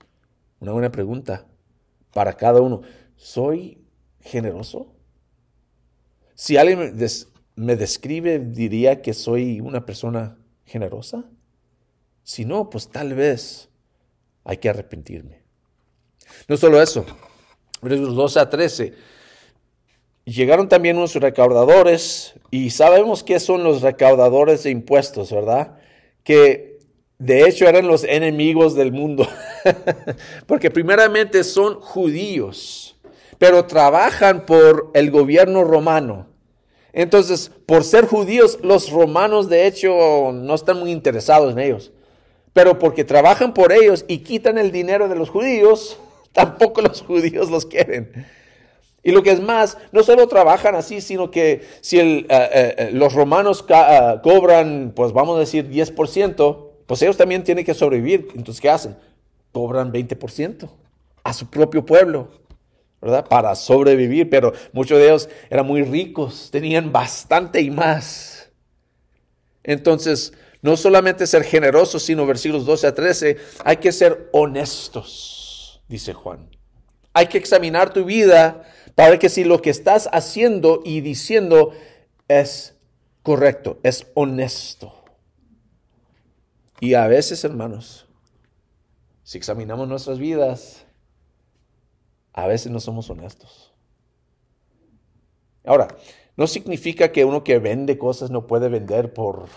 una 0.61 0.71
buena 0.71 0.89
pregunta 0.89 1.45
para 2.13 2.31
cada 2.31 2.61
uno, 2.61 2.83
¿soy 3.17 3.82
generoso? 4.23 4.93
Si 6.35 6.57
alguien 6.57 6.97
me 7.55 7.75
describe, 7.75 8.39
diría 8.39 9.01
que 9.01 9.13
soy 9.13 9.59
una 9.59 9.85
persona 9.85 10.37
generosa. 10.65 11.25
Si 12.23 12.45
no, 12.45 12.69
pues 12.69 12.89
tal 12.89 13.13
vez 13.13 13.69
hay 14.43 14.57
que 14.57 14.69
arrepentirme. 14.69 15.43
No 16.47 16.57
solo 16.57 16.81
eso, 16.81 17.05
versículos 17.81 18.15
12 18.15 18.39
a 18.39 18.49
13. 18.49 18.93
Llegaron 20.25 20.69
también 20.69 20.97
unos 20.97 21.15
recaudadores 21.15 22.33
y 22.49 22.69
sabemos 22.69 23.23
qué 23.23 23.39
son 23.39 23.63
los 23.63 23.81
recaudadores 23.81 24.63
de 24.63 24.71
impuestos, 24.71 25.31
¿verdad? 25.31 25.77
Que 26.23 26.79
de 27.17 27.47
hecho 27.47 27.67
eran 27.67 27.87
los 27.87 28.03
enemigos 28.05 28.75
del 28.75 28.91
mundo, 28.91 29.27
porque 30.47 30.71
primeramente 30.71 31.43
son 31.43 31.79
judíos, 31.81 32.92
pero 33.43 33.65
trabajan 33.65 34.45
por 34.45 34.89
el 34.93 35.11
gobierno 35.11 35.65
romano. 35.65 36.27
Entonces, 36.93 37.51
por 37.65 37.83
ser 37.83 38.05
judíos, 38.05 38.57
los 38.63 38.89
romanos 38.89 39.49
de 39.49 39.67
hecho 39.67 40.31
no 40.31 40.55
están 40.55 40.79
muy 40.79 40.93
interesados 40.93 41.51
en 41.51 41.59
ellos, 41.59 41.91
pero 42.53 42.79
porque 42.79 43.03
trabajan 43.03 43.53
por 43.53 43.73
ellos 43.73 44.05
y 44.07 44.19
quitan 44.19 44.57
el 44.57 44.71
dinero 44.71 45.09
de 45.09 45.15
los 45.15 45.29
judíos, 45.29 45.99
Tampoco 46.31 46.81
los 46.81 47.01
judíos 47.01 47.51
los 47.51 47.65
quieren. 47.65 48.25
Y 49.03 49.11
lo 49.11 49.21
que 49.23 49.31
es 49.31 49.41
más, 49.41 49.77
no 49.91 50.03
solo 50.03 50.25
trabajan 50.29 50.75
así, 50.75 51.01
sino 51.01 51.29
que 51.29 51.67
si 51.81 51.99
eh, 51.99 52.25
eh, 52.29 52.75
eh, 52.77 52.89
los 52.93 53.13
romanos 53.13 53.61
cobran, 54.23 54.93
pues 54.95 55.11
vamos 55.11 55.35
a 55.35 55.41
decir 55.41 55.69
10%, 55.69 56.67
pues 56.87 57.01
ellos 57.01 57.17
también 57.17 57.43
tienen 57.43 57.65
que 57.65 57.73
sobrevivir. 57.73 58.29
Entonces, 58.35 58.61
¿qué 58.61 58.69
hacen? 58.69 58.95
Cobran 59.51 59.91
20% 59.91 60.69
a 61.23 61.33
su 61.33 61.49
propio 61.49 61.85
pueblo, 61.85 62.27
¿verdad? 63.03 63.27
Para 63.27 63.53
sobrevivir, 63.55 64.29
pero 64.29 64.53
muchos 64.71 64.97
de 64.97 65.05
ellos 65.05 65.29
eran 65.49 65.67
muy 65.67 65.83
ricos, 65.83 66.49
tenían 66.51 66.91
bastante 66.91 67.61
y 67.61 67.69
más. 67.69 68.49
Entonces, 69.63 70.33
no 70.61 70.75
solamente 70.77 71.27
ser 71.27 71.43
generosos, 71.43 72.01
sino 72.01 72.25
versículos 72.25 72.65
12 72.65 72.87
a 72.87 72.95
13, 72.95 73.37
hay 73.63 73.77
que 73.77 73.91
ser 73.91 74.29
honestos 74.31 75.43
dice 75.93 76.13
Juan. 76.13 76.49
Hay 77.13 77.27
que 77.27 77.37
examinar 77.37 77.93
tu 77.93 78.05
vida 78.05 78.63
para 78.95 79.19
que 79.19 79.29
si 79.29 79.43
lo 79.43 79.61
que 79.61 79.69
estás 79.69 80.09
haciendo 80.11 80.81
y 80.83 81.01
diciendo 81.01 81.71
es 82.27 82.75
correcto, 83.21 83.79
es 83.83 84.07
honesto. 84.15 85.05
Y 86.79 86.95
a 86.95 87.07
veces, 87.07 87.43
hermanos, 87.43 88.07
si 89.23 89.37
examinamos 89.37 89.87
nuestras 89.87 90.17
vidas, 90.17 90.85
a 92.33 92.47
veces 92.47 92.71
no 92.71 92.79
somos 92.79 93.09
honestos. 93.09 93.73
Ahora, 95.63 95.87
no 96.35 96.47
significa 96.47 97.11
que 97.11 97.25
uno 97.25 97.43
que 97.43 97.59
vende 97.59 97.97
cosas 97.97 98.29
no 98.29 98.47
puede 98.47 98.67
vender 98.67 99.13
por 99.13 99.47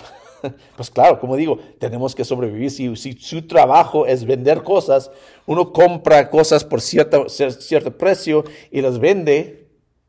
Pues 0.76 0.90
claro, 0.90 1.18
como 1.18 1.36
digo, 1.36 1.58
tenemos 1.78 2.14
que 2.14 2.24
sobrevivir. 2.24 2.70
Si, 2.70 3.12
su 3.14 3.46
trabajo 3.46 4.06
es 4.06 4.24
vender 4.24 4.62
cosas, 4.62 5.10
uno 5.46 5.72
compra 5.72 6.30
cosas 6.30 6.64
por 6.64 6.80
cierto, 6.80 7.28
cierto 7.28 7.96
precio 7.96 8.44
y 8.70 8.80
las 8.80 8.98
vende 8.98 9.68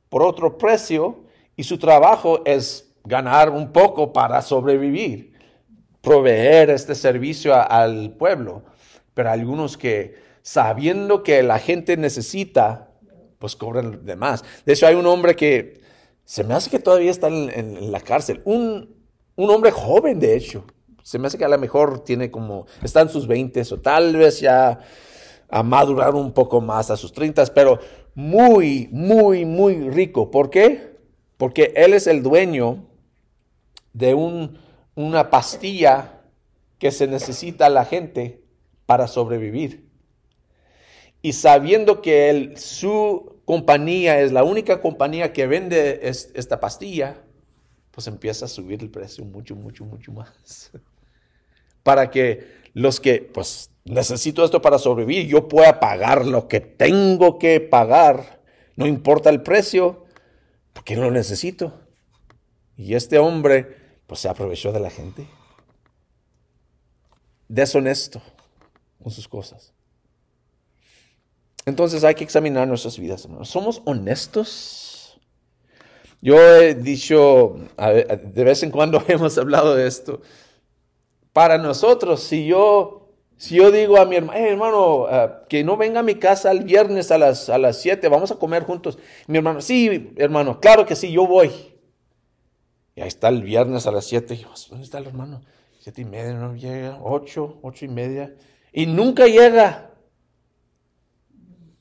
por 0.10 0.24
otro 0.24 0.58
precio 0.58 1.24
y 1.56 1.64
su 1.64 1.78
trabajo 1.78 2.42
es 2.46 2.94
ganar 3.04 3.50
un 3.50 3.72
poco 3.72 4.14
para 4.14 4.42
sobrevivir, 4.42 5.34
proveer 6.02 6.70
este 6.70 6.96
servicio 6.96 7.54
al 7.56 8.12
pueblo. 8.12 8.64
Pero 9.14 9.32
algunos 9.32 9.78
que 9.78 10.26
sabiendo 10.48 11.24
que 11.24 11.44
la 11.44 11.60
gente 11.60 11.98
necesita, 11.98 12.92
pues 13.39 13.56
cobran 13.56 14.06
de 14.06 14.16
más. 14.16 14.44
De 14.66 14.74
hecho, 14.74 14.88
hay 14.88 14.96
un 14.96 15.06
hombre 15.06 15.36
que 15.36 15.82
se 16.24 16.44
me 16.44 16.54
hace 16.54 16.70
que 16.70 16.80
todavía 16.80 17.12
está 17.12 17.27
en 17.27 17.92
la 17.92 18.00
cárcel, 18.00 18.42
un 18.46 18.98
un 19.38 19.50
hombre 19.51 19.72
joven, 19.72 20.20
de 20.20 20.36
hecho. 20.36 20.66
Se 21.04 21.18
me 21.18 21.27
hace 21.27 21.38
que 21.38 21.46
a 21.46 21.50
lo 21.50 21.58
mejor 21.58 22.04
tiene 22.04 22.30
como, 22.30 22.66
está 22.84 23.00
en 23.01 23.10
sus 23.10 23.27
20 23.27 23.62
o 23.72 23.80
tal 23.80 24.18
vez 24.18 24.42
ya 24.42 24.80
a 25.50 25.63
madurar 25.63 26.16
un 26.16 26.34
poco 26.34 26.60
más 26.60 26.92
a 26.92 26.98
sus 26.98 27.13
30, 27.13 27.46
pero 27.54 27.80
muy, 28.13 28.89
muy, 28.92 29.46
muy 29.46 29.89
rico. 29.89 30.30
¿Por 30.30 30.50
qué? 30.50 30.98
Porque 31.38 31.72
él 31.77 31.94
es 31.94 32.08
el 32.08 32.22
dueño 32.24 32.88
de 33.94 34.13
un, 34.13 34.60
una 34.96 35.30
pastilla 35.30 36.20
que 36.77 36.92
se 36.92 37.08
necesita 37.08 37.70
la 37.70 37.86
gente 37.86 38.44
para 38.86 39.08
sobrevivir. 39.08 39.87
Y 41.22 41.34
sabiendo 41.34 42.02
que 42.02 42.54
su 42.58 43.38
compañía 43.46 44.20
es 44.20 44.32
la 44.32 44.44
única 44.44 44.82
compañía 44.82 45.34
que 45.34 45.48
vende 45.48 46.02
esta 46.04 46.60
pastilla, 46.60 47.24
pues 47.92 48.08
empieza 48.08 48.46
a 48.46 48.48
subir 48.48 48.82
el 48.82 48.90
precio 48.90 49.26
mucho, 49.26 49.56
mucho, 49.56 49.84
mucho 49.86 50.12
más. 50.12 50.72
para 51.84 52.12
que 52.12 52.46
los 52.74 53.00
que, 53.00 53.22
pues, 53.22 53.72
necesito 53.86 54.44
esto 54.44 54.62
para 54.62 54.78
sobrevivir, 54.78 55.26
yo 55.26 55.48
pueda 55.48 55.80
pagar 55.80 56.26
lo 56.26 56.48
que 56.48 56.60
tengo 56.60 57.40
que 57.40 57.60
pagar, 57.62 58.42
no 58.76 58.86
importa 58.86 59.30
el 59.30 59.42
precio, 59.42 60.06
porque 60.74 60.96
no 60.96 61.04
lo 61.04 61.12
necesito. 61.12 61.80
Y 62.76 62.94
este 62.94 63.18
hombre, 63.18 63.78
pues, 64.06 64.20
se 64.20 64.30
aprovechó 64.30 64.72
de 64.72 64.80
la 64.82 64.90
gente. 64.90 65.28
Deshonesto 67.48 68.22
con 69.02 69.12
sus 69.12 69.28
cosas. 69.28 69.74
Entonces 71.68 72.06
hay 72.06 72.16
que 72.16 72.24
examinar 72.24 72.66
nuestras 72.66 72.98
vidas, 72.98 73.26
hermanos. 73.26 73.50
¿Somos 73.50 73.82
honestos? 73.84 75.20
Yo 76.22 76.40
he 76.40 76.76
dicho, 76.76 77.58
de 77.78 78.44
vez 78.46 78.64
en 78.64 78.72
cuando 78.72 79.04
hemos 79.10 79.38
hablado 79.38 79.76
de 79.76 79.86
esto. 79.86 80.22
Para 81.34 81.58
nosotros, 81.58 82.24
si 82.24 82.48
yo, 82.48 83.10
si 83.36 83.56
yo 83.56 83.70
digo 83.70 83.98
a 83.98 84.06
mi 84.06 84.16
hermano, 84.16 84.40
hermano, 84.40 85.06
ah, 85.10 85.44
que 85.50 85.66
no 85.66 85.76
venga 85.76 86.00
a 86.00 86.04
mi 86.04 86.16
casa 86.16 86.52
el 86.52 86.64
viernes 86.64 87.12
a 87.12 87.18
las, 87.18 87.50
a 87.50 87.58
las 87.58 87.82
7, 87.82 88.08
vamos 88.08 88.32
a 88.32 88.36
comer 88.36 88.64
juntos. 88.64 88.98
Mi 89.28 89.40
hermano, 89.40 89.60
sí, 89.60 90.14
hermano, 90.16 90.62
claro 90.62 90.86
que 90.86 90.96
sí, 90.96 91.12
yo 91.12 91.28
voy. 91.28 91.52
Y 92.96 93.02
ahí 93.02 93.10
está 93.10 93.28
el 93.28 93.44
viernes 93.44 93.86
a 93.88 93.92
las 93.92 94.06
7. 94.06 94.40
¿Dónde 94.70 94.86
está 94.86 95.00
el 95.00 95.08
hermano? 95.08 95.42
Siete 95.82 96.02
y 96.02 96.06
media, 96.06 96.32
no 96.32 96.56
llega. 96.56 96.98
Ocho, 97.04 97.60
ocho 97.62 97.84
y 97.84 97.90
media. 97.90 98.34
Y 98.72 98.86
nunca 98.86 99.28
llega. 99.28 99.87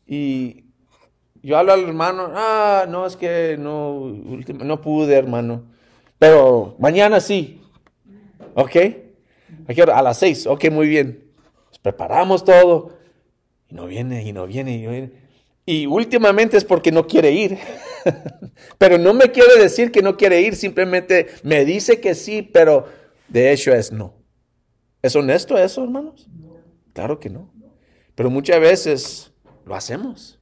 Y 0.06 0.64
yo 1.42 1.58
hablo 1.58 1.72
al 1.72 1.84
hermano, 1.84 2.30
ah, 2.34 2.86
no, 2.88 3.06
es 3.06 3.16
que 3.16 3.56
no, 3.58 4.06
no 4.08 4.80
pude, 4.80 5.14
hermano. 5.14 5.64
Pero 6.18 6.76
mañana 6.78 7.20
sí. 7.20 7.60
¿Ok? 8.54 8.76
¿A, 9.68 9.98
a 9.98 10.02
las 10.02 10.18
seis. 10.18 10.46
Ok, 10.46 10.70
muy 10.70 10.88
bien. 10.88 11.24
preparamos 11.82 12.44
todo. 12.44 12.96
Y 13.68 13.74
no 13.74 13.86
viene, 13.86 14.22
y 14.22 14.32
no 14.32 14.46
viene, 14.46 14.76
y 14.76 14.82
no 14.82 14.90
viene. 14.90 15.12
Y 15.64 15.86
últimamente 15.86 16.56
es 16.56 16.64
porque 16.64 16.92
no 16.92 17.06
quiere 17.06 17.32
ir. 17.32 17.58
pero 18.78 18.98
no 18.98 19.12
me 19.12 19.30
quiere 19.32 19.60
decir 19.60 19.90
que 19.90 20.02
no 20.02 20.16
quiere 20.16 20.40
ir, 20.40 20.54
simplemente 20.54 21.26
me 21.42 21.64
dice 21.64 22.00
que 22.00 22.14
sí, 22.14 22.42
pero 22.42 22.86
de 23.28 23.52
hecho 23.52 23.72
es 23.72 23.90
no. 23.90 24.14
¿Es 25.02 25.14
honesto 25.16 25.58
eso, 25.58 25.82
hermanos? 25.82 26.28
Claro 26.92 27.18
que 27.18 27.30
no. 27.30 27.52
Pero 28.14 28.30
muchas 28.30 28.60
veces 28.60 29.32
lo 29.66 29.74
hacemos. 29.74 30.38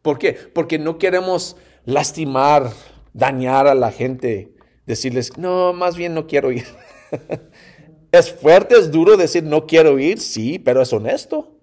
¿Por 0.00 0.18
qué? 0.18 0.32
Porque 0.32 0.80
no 0.80 0.98
queremos 0.98 1.56
lastimar, 1.84 2.72
dañar 3.12 3.68
a 3.68 3.74
la 3.74 3.92
gente, 3.92 4.56
decirles, 4.86 5.38
no, 5.38 5.72
más 5.72 5.96
bien 5.96 6.14
no 6.14 6.26
quiero 6.26 6.50
ir. 6.50 6.66
es 8.12 8.32
fuerte, 8.32 8.76
es 8.76 8.90
duro 8.90 9.16
decir 9.16 9.44
no 9.44 9.66
quiero 9.66 9.98
ir, 10.00 10.18
sí, 10.18 10.58
pero 10.58 10.82
es 10.82 10.92
honesto. 10.92 11.60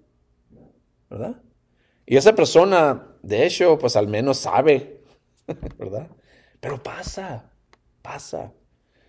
¿Verdad? 1.10 1.42
Y 2.06 2.16
esa 2.16 2.34
persona, 2.34 3.16
de 3.22 3.44
hecho, 3.44 3.76
pues 3.78 3.96
al 3.96 4.06
menos 4.06 4.38
sabe, 4.38 5.02
¿verdad? 5.78 6.08
Pero 6.60 6.82
pasa, 6.82 7.52
pasa. 8.00 8.52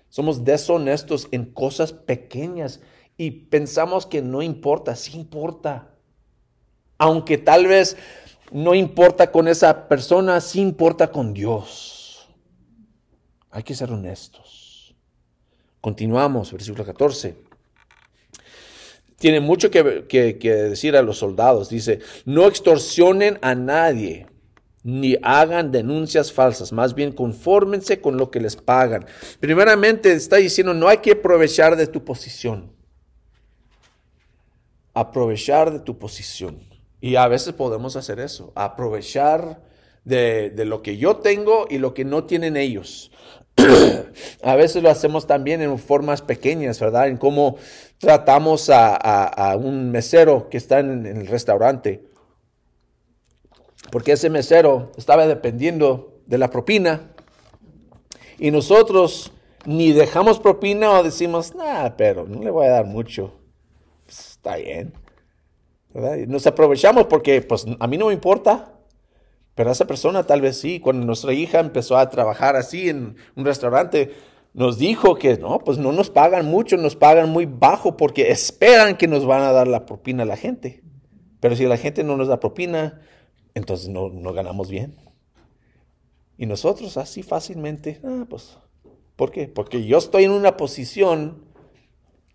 Somos 0.09 0.43
deshonestos 0.43 1.27
en 1.31 1.45
cosas 1.45 1.93
pequeñas 1.93 2.81
y 3.15 3.31
pensamos 3.31 4.05
que 4.07 4.21
no 4.21 4.41
importa, 4.41 4.95
sí 4.95 5.17
importa. 5.17 5.90
Aunque 7.01 7.39
tal 7.39 7.65
vez 7.65 7.97
no 8.51 8.75
importa 8.75 9.31
con 9.31 9.47
esa 9.47 9.87
persona, 9.87 10.39
sí 10.39 10.61
importa 10.61 11.11
con 11.11 11.33
Dios. 11.33 12.29
Hay 13.49 13.63
que 13.63 13.73
ser 13.73 13.91
honestos. 13.91 14.93
Continuamos, 15.81 16.51
versículo 16.51 16.85
14. 16.85 17.35
Tiene 19.17 19.39
mucho 19.39 19.71
que, 19.71 19.81
decir 19.81 20.95
a 20.95 21.01
los 21.01 21.17
soldados. 21.17 21.69
Dice, 21.69 22.01
no 22.25 22.45
extorsionen 22.45 23.39
a 23.41 23.55
nadie, 23.55 24.27
ni 24.83 25.17
hagan 25.23 25.71
denuncias 25.71 26.31
falsas, 26.31 26.71
más 26.71 26.93
bien 26.93 27.13
confórmense 27.13 27.99
con 27.99 28.17
lo 28.17 28.29
que 28.29 28.39
les 28.39 28.55
pagan. 28.55 29.07
Primeramente 29.39 30.11
está 30.11 30.35
diciendo, 30.35 30.75
no 30.75 30.87
hay 30.87 30.99
que 30.99 31.13
aprovechar 31.13 31.75
de 31.75 31.87
tu 31.87 32.05
posición. 32.05 32.71
Aprovechar 34.93 35.71
de 35.71 35.79
tu 35.79 35.97
posición. 35.97 36.70
Y 37.01 37.15
a 37.15 37.27
veces 37.27 37.53
podemos 37.53 37.95
hacer 37.95 38.19
eso, 38.19 38.53
aprovechar 38.55 39.59
de, 40.05 40.53
lo 40.65 40.83
que 40.83 40.97
yo 40.97 41.17
tengo 41.17 41.65
y 41.67 41.79
lo 41.79 41.95
que 41.95 42.05
no 42.05 42.25
tienen 42.25 42.55
ellos. 42.55 43.11
a 44.43 44.55
veces 44.55 44.81
lo 44.83 44.89
hacemos 44.89 45.25
también 45.25 45.61
en 45.63 45.77
formas 45.79 46.21
pequeñas, 46.21 46.79
¿verdad? 46.79 47.07
En 47.07 47.17
cómo 47.17 47.57
tratamos 47.97 48.69
a, 48.71 49.55
un 49.59 49.91
mesero 49.91 50.47
que 50.49 50.57
está 50.57 50.79
en, 50.79 51.07
el 51.07 51.25
restaurante. 51.25 52.05
Porque 53.91 54.13
ese 54.13 54.29
mesero 54.29 54.91
estaba 54.95 55.25
dependiendo 55.25 56.21
de 56.27 56.37
la 56.37 56.51
propina. 56.51 57.11
Y 58.37 58.51
nosotros 58.51 59.33
ni 59.65 59.91
dejamos 59.91 60.39
propina 60.39 60.91
o 60.91 61.03
decimos, 61.03 61.55
nada, 61.55 61.97
pero 61.97 62.25
no 62.27 62.43
le 62.43 62.51
voy 62.51 62.67
a 62.67 62.71
dar 62.71 62.85
mucho. 62.85 63.33
Pues, 64.05 64.31
está 64.31 64.57
bien. 64.57 64.93
Nos 65.93 66.47
aprovechamos 66.47 67.07
porque 67.07 67.41
pues 67.41 67.65
a 67.79 67.87
mí 67.87 67.97
no 67.97 68.07
me 68.07 68.13
importa, 68.13 68.73
pero 69.55 69.69
a 69.69 69.73
esa 69.73 69.87
persona 69.87 70.23
tal 70.23 70.41
vez 70.41 70.57
sí. 70.57 70.79
Cuando 70.79 71.05
nuestra 71.05 71.33
hija 71.33 71.59
empezó 71.59 71.97
a 71.97 72.09
trabajar 72.09 72.55
así 72.55 72.89
en 72.89 73.15
un 73.35 73.45
restaurante, 73.45 74.13
nos 74.53 74.77
dijo 74.77 75.15
que 75.15 75.37
no, 75.37 75.59
pues 75.59 75.77
no 75.77 75.91
nos 75.91 76.09
pagan 76.09 76.45
mucho, 76.45 76.77
nos 76.77 76.95
pagan 76.95 77.29
muy 77.29 77.45
bajo 77.45 77.97
porque 77.97 78.31
esperan 78.31 78.97
que 78.97 79.07
nos 79.07 79.25
van 79.25 79.43
a 79.43 79.51
dar 79.51 79.67
la 79.67 79.85
propina 79.85 80.23
a 80.23 80.25
la 80.25 80.37
gente. 80.37 80.81
Pero 81.39 81.55
si 81.55 81.65
la 81.65 81.77
gente 81.77 82.03
no 82.03 82.15
nos 82.15 82.27
da 82.27 82.39
propina, 82.39 83.01
entonces 83.53 83.89
no, 83.89 84.09
no 84.09 84.31
ganamos 84.33 84.69
bien. 84.69 84.95
Y 86.37 86.45
nosotros 86.45 86.95
así 86.97 87.21
fácilmente, 87.21 87.99
ah, 88.03 88.25
pues, 88.29 88.57
¿por 89.15 89.31
qué? 89.31 89.47
Porque 89.47 89.85
yo 89.85 89.97
estoy 89.97 90.23
en 90.23 90.31
una 90.31 90.55
posición 90.55 91.43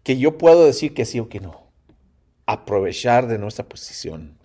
que 0.03 0.19
yo 0.19 0.37
puedo 0.37 0.65
decir 0.65 0.93
que 0.93 1.05
sí 1.05 1.19
o 1.19 1.29
que 1.29 1.41
no 1.41 1.66
aprovechar 2.47 3.27
de 3.27 3.39
nuestra 3.39 3.69
posición. 3.69 4.39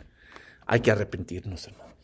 Hay 0.65 0.81
que 0.81 0.91
arrepentirnos, 0.91 1.67
hermanos. 1.67 1.95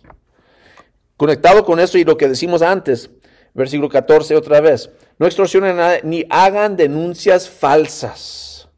Conectado 1.18 1.66
con 1.66 1.80
eso 1.80 1.98
y 1.98 2.04
lo 2.04 2.16
que 2.16 2.30
decimos 2.30 2.62
antes, 2.62 3.10
versículo 3.54 3.90
14 3.90 4.36
otra 4.36 4.62
vez, 4.62 4.92
no 5.18 5.26
extorsionen 5.26 5.78
nada 5.78 5.98
ni 6.04 6.26
hagan 6.30 6.78
denuncias 6.78 7.50
falsas. 7.50 8.70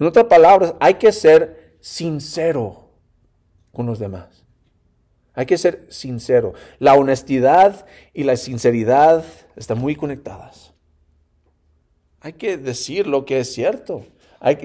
En 0.00 0.06
otras 0.06 0.24
palabras, 0.24 0.74
hay 0.80 0.94
que 0.94 1.12
ser 1.12 1.76
sincero 1.80 2.90
con 3.70 3.84
los 3.84 3.98
demás. 3.98 4.44
Hay 5.34 5.46
que 5.46 5.58
ser 5.58 5.86
sincero. 5.90 6.54
La 6.78 6.94
honestidad 6.94 7.86
y 8.14 8.24
la 8.24 8.36
sinceridad 8.36 9.24
están 9.56 9.78
muy 9.78 9.94
conectadas. 9.94 10.72
Hay 12.20 12.34
que 12.34 12.56
decir 12.56 13.06
lo 13.06 13.26
que 13.26 13.40
es 13.40 13.52
cierto 13.52 14.06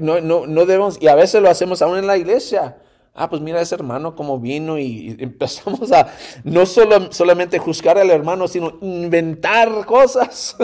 no, 0.02 0.20
no, 0.22 0.66
debemos, 0.66 0.98
y 1.02 1.08
a 1.08 1.16
veces 1.16 1.42
lo 1.42 1.50
hacemos 1.50 1.82
aún 1.82 1.98
en 1.98 2.08
la 2.08 2.18
iglesia. 2.18 2.78
Ah, 3.14 3.30
pues 3.30 3.42
mira 3.42 3.60
ese 3.60 3.76
hermano 3.76 4.16
como 4.16 4.40
vino 4.40 4.78
y 4.78 5.18
empezamos 5.20 5.92
a 5.92 6.14
no 6.44 6.66
solo, 6.66 7.12
solamente 7.12 7.60
juzgar 7.60 7.98
al 7.98 8.10
hermano, 8.10 8.48
sino 8.48 8.78
inventar 8.82 9.86
cosas. 9.86 10.56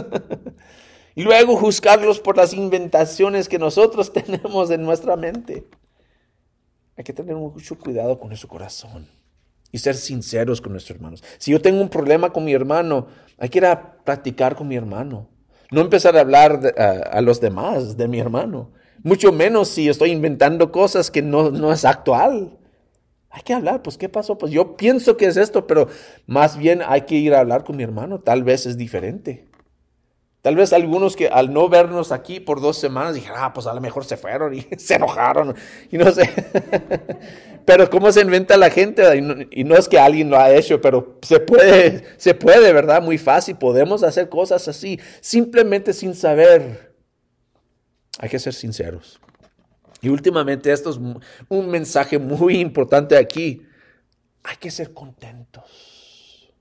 y 1.15 1.24
luego 1.24 1.58
juzgarlos 1.58 2.20
por 2.20 2.38
las 2.38 2.54
inventaciones 2.54 3.50
que 3.50 3.60
nosotros 3.60 4.13
tenemos 4.13 4.70
en 4.72 4.84
nuestra 4.84 5.15
mente. 5.15 5.68
Hay 6.98 7.04
que 7.04 7.13
tener 7.13 7.36
mucho 7.36 7.78
cuidado 7.78 8.18
con 8.18 8.30
nuestro 8.30 8.48
corazón 8.48 9.08
y 9.72 9.80
ser 9.80 9.96
sinceros 9.96 10.62
con 10.62 10.72
nuestros 10.72 10.96
hermanos. 10.96 11.24
Si 11.38 11.52
yo 11.52 11.62
tengo 11.62 11.82
un 11.82 11.89
problema 11.89 12.32
con 12.32 12.46
mi 12.46 12.54
hermano, 12.54 13.08
hay 13.38 13.50
que 13.50 13.58
ir 13.58 13.65
a 13.65 13.98
practicar 14.06 14.56
con 14.56 14.70
mi 14.70 14.78
hermano. 14.78 15.28
No 15.72 15.82
empezar 15.82 16.15
a 16.15 16.22
hablar 16.22 16.74
a 16.78 17.20
los 17.20 17.41
demás 17.41 17.98
de 17.98 18.08
mi 18.08 18.20
hermano. 18.20 18.72
Mucho 19.04 19.32
menos 19.32 19.70
si 19.70 19.90
estoy 19.90 20.12
inventando 20.12 20.72
cosas 20.72 21.12
que 21.12 21.22
no, 21.22 21.52
no 21.52 21.72
es 21.72 21.86
actual. 21.86 22.58
Hay 23.30 23.42
que 23.42 23.54
hablar, 23.54 23.82
pues 23.82 23.98
¿qué 23.98 24.08
pasó? 24.08 24.38
Pues 24.38 24.52
yo 24.52 24.78
pienso 24.78 25.18
que 25.18 25.26
es 25.26 25.36
esto, 25.36 25.68
pero 25.68 25.88
más 26.26 26.58
bien 26.58 26.82
hay 26.86 27.02
que 27.02 27.16
ir 27.16 27.34
a 27.34 27.42
hablar 27.42 27.64
con 27.64 27.76
mi 27.76 27.84
hermano. 27.84 28.20
Tal 28.22 28.44
vez 28.44 28.66
es 28.66 28.78
diferente. 28.78 29.46
Tal 30.46 30.56
vez 30.56 30.74
algunos 30.74 31.16
que 31.16 31.28
al 31.28 31.52
no 31.52 31.68
vernos 31.68 32.12
aquí 32.12 32.40
por 32.40 32.62
dos 32.62 32.78
semanas 32.78 33.16
dijeron, 33.16 33.38
ah, 33.40 33.52
pues 33.52 33.66
a 33.66 33.74
lo 33.74 33.82
mejor 33.82 34.06
se 34.06 34.16
fueron 34.16 34.54
y 34.54 34.62
se 34.78 34.94
enojaron 34.94 35.56
y 35.92 35.98
no 35.98 36.12
sé. 36.12 36.30
pero 37.66 37.90
cómo 37.90 38.12
se 38.12 38.22
inventa 38.22 38.56
la 38.56 38.70
gente 38.70 39.18
y 39.18 39.22
no, 39.22 39.36
y 39.50 39.64
no, 39.64 39.76
es 39.76 39.90
que 39.90 39.98
alguien 39.98 40.30
lo 40.30 40.38
ha 40.38 40.54
hecho, 40.54 40.80
pero 40.80 41.18
se 41.24 41.40
puede, 41.40 42.04
se 42.18 42.36
puede, 42.36 42.72
¿verdad? 42.72 43.02
Muy 43.02 43.18
fácil. 43.18 43.58
Podemos 43.58 44.04
hacer 44.04 44.30
cosas 44.30 44.68
así 44.68 45.00
simplemente 45.20 45.94
sin 45.94 46.14
saber 46.14 46.95
hay 48.19 48.30
que 48.30 48.39
ser 48.39 48.54
sinceros. 48.54 49.19
Y 50.01 50.10
últimamente 50.10 50.71
esto 50.71 50.91
es 50.91 50.99
un 51.49 51.69
mensaje 51.69 52.19
muy 52.19 52.58
importante 52.58 53.17
aquí. 53.17 53.63
Hay 54.43 54.58
que 54.58 54.69
ser 54.69 54.93
contentos. 54.93 56.54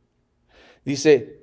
Dice, 0.85 1.43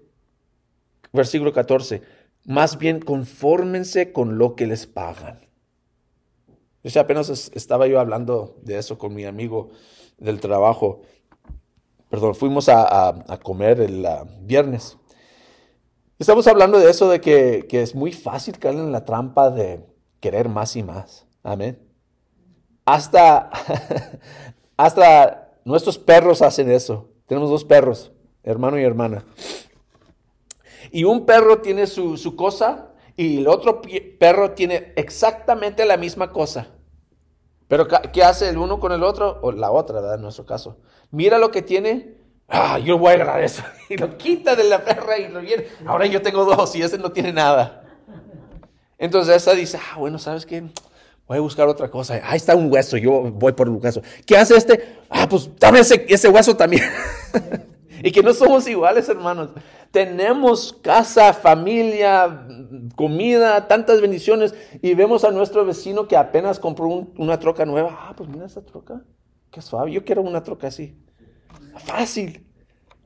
versículo 1.13 1.53
14, 1.53 2.01
más 2.45 2.77
bien 2.77 2.99
confórmense 2.99 4.11
con 4.11 4.37
lo 4.37 4.55
que 4.55 4.67
les 4.67 4.87
pagan. 4.87 5.47
Yo 6.83 6.99
apenas 6.99 7.51
estaba 7.53 7.85
yo 7.85 7.99
hablando 7.99 8.57
de 8.63 8.77
eso 8.77 8.97
con 8.97 9.13
mi 9.13 9.25
amigo 9.25 9.69
del 10.17 10.39
trabajo. 10.39 11.01
Perdón, 12.09 12.33
fuimos 12.33 12.67
a, 12.69 13.39
comer 13.43 13.79
el 13.79 14.05
viernes. 14.41 14.97
Estamos 16.17 16.47
hablando 16.47 16.79
de 16.79 16.89
eso, 16.89 17.09
de 17.09 17.21
que, 17.21 17.65
que 17.69 17.81
es 17.81 17.95
muy 17.95 18.11
fácil 18.11 18.57
caer 18.59 18.75
en 18.75 18.91
la 18.91 19.05
trampa 19.05 19.49
de, 19.49 19.90
querer 20.21 20.47
más 20.47 20.77
y 20.77 20.83
más. 20.83 21.27
Amén. 21.43 21.77
Hasta, 22.85 23.49
hasta 24.77 25.51
nuestros 25.65 25.97
perros 25.97 26.41
hacen 26.41 26.71
eso. 26.71 27.09
Tenemos 27.25 27.49
dos 27.49 27.65
perros, 27.65 28.11
hermano 28.43 28.79
y 28.79 28.83
hermana. 28.83 29.25
Y 30.91 31.03
un 31.03 31.25
perro 31.25 31.59
tiene 31.59 31.87
su, 31.87 32.35
cosa 32.35 32.89
y 33.15 33.39
el 33.39 33.47
otro 33.47 33.81
perro 34.19 34.51
tiene 34.51 34.93
exactamente 34.95 35.85
la 35.85 35.97
misma 35.97 36.31
cosa. 36.31 36.67
Pero 37.67 37.87
¿qué 37.87 38.23
hace 38.23 38.49
el 38.49 38.57
uno 38.57 38.79
con 38.79 38.91
el 38.91 39.03
otro? 39.03 39.39
O 39.41 39.51
la 39.51 39.71
otra, 39.71 40.01
¿verdad? 40.01 40.15
En 40.15 40.21
nuestro 40.21 40.45
caso. 40.45 40.79
Mira 41.09 41.37
lo 41.37 41.51
que 41.51 41.61
tiene. 41.61 42.17
Ah, 42.49 42.79
yo 42.79 42.97
voy 42.97 43.11
a 43.11 43.13
agarrar 43.13 43.43
eso. 43.43 43.63
Y 43.89 43.95
lo 43.95 44.17
quita 44.17 44.55
de 44.55 44.65
la 44.65 44.83
perra 44.83 45.17
y 45.17 45.29
lo 45.29 45.39
viene. 45.39 45.67
Ahora 45.85 46.05
yo 46.05 46.21
tengo 46.21 46.43
dos 46.43 46.75
y 46.75 46.81
ese 46.81 46.97
no 46.97 47.11
tiene 47.11 47.31
nada. 47.31 47.80
Entonces 49.01 49.35
esa 49.35 49.55
dice, 49.55 49.79
ah, 49.79 49.97
bueno, 49.97 50.19
¿sabes 50.19 50.45
qué? 50.45 50.61
Voy 51.27 51.39
a 51.39 51.41
buscar 51.41 51.67
otra 51.67 51.89
cosa. 51.89 52.21
Ahí 52.23 52.37
está 52.37 52.55
un 52.55 52.71
hueso, 52.71 52.97
yo 52.97 53.31
voy 53.31 53.51
por 53.53 53.67
un 53.67 53.83
hueso. 53.83 54.03
¿Qué 54.27 54.37
hace 54.37 54.55
este? 54.55 54.99
Ah, 55.09 55.27
pues 55.27 55.49
dame 55.59 55.79
ese, 55.79 56.05
ese 56.07 56.29
hueso 56.29 56.55
también. 56.55 56.83
y 58.03 58.11
que 58.11 58.21
no 58.21 58.31
somos 58.31 58.67
iguales, 58.67 59.09
hermanos. 59.09 59.49
Tenemos 59.89 60.71
casa, 60.83 61.33
familia, 61.33 62.45
comida, 62.95 63.67
tantas 63.67 64.01
bendiciones. 64.01 64.53
Y 64.83 64.93
vemos 64.93 65.23
a 65.23 65.31
nuestro 65.31 65.65
vecino 65.65 66.07
que 66.07 66.15
apenas 66.15 66.59
compró 66.59 66.87
una 67.17 67.39
troca 67.39 67.65
nueva. 67.65 67.97
Ah, 67.99 68.13
pues 68.15 68.29
mira 68.29 68.45
esa 68.45 68.63
troca. 68.63 69.01
Qué 69.49 69.63
suave. 69.63 69.91
Yo 69.91 70.05
quiero 70.05 70.21
una 70.21 70.43
troca 70.43 70.67
así. 70.67 70.95
Fácil. 71.77 72.45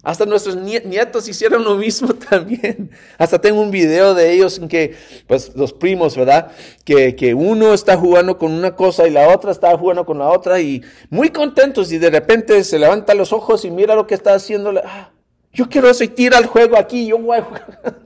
Hasta 0.05 0.27
nuestros 0.27 0.55
nietos 0.55 1.27
hicieron 1.27 1.63
lo 1.63 1.77
mismo 1.77 2.13
también. 2.29 2.91
Hasta 3.17 3.41
tengo 3.41 3.59
un 3.59 3.71
video 3.71 4.13
de 4.13 4.33
ellos 4.33 4.59
en 4.59 4.67
que, 4.67 4.95
pues 5.25 5.55
los 5.55 5.73
primos, 5.73 6.15
¿verdad? 6.15 6.51
Que, 6.83 7.15
que, 7.15 7.33
uno 7.33 7.73
está 7.73 7.97
jugando 7.97 8.37
con 8.37 8.51
una 8.51 8.75
cosa 8.75 9.07
y 9.07 9.09
la 9.09 9.33
otra 9.33 9.51
está 9.51 9.75
jugando 9.75 10.05
con 10.05 10.19
la 10.19 10.29
otra 10.29 10.61
y 10.61 10.83
muy 11.09 11.29
contentos 11.29 11.91
y 11.91 11.97
de 11.97 12.11
repente 12.11 12.63
se 12.63 12.77
levanta 12.77 13.15
los 13.15 13.33
ojos 13.33 13.65
y 13.65 13.71
mira 13.71 13.95
lo 13.95 14.05
que 14.05 14.13
está 14.13 14.35
haciendo. 14.35 14.71
Ah, 14.85 15.09
yo 15.51 15.67
quiero 15.67 15.89
eso 15.89 16.03
y 16.03 16.09
tira 16.09 16.37
el 16.37 16.45
juego 16.45 16.77
aquí, 16.77 17.07
yo 17.07 17.17
voy 17.17 17.39
a 17.39 17.41
jugar. 17.41 18.05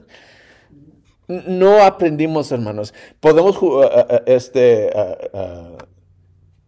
No 1.46 1.84
aprendimos, 1.84 2.50
hermanos. 2.50 2.92
Podemos 3.20 3.62
uh, 3.62 3.66
uh, 3.66 3.82
uh, 3.82 3.84
este, 4.26 4.90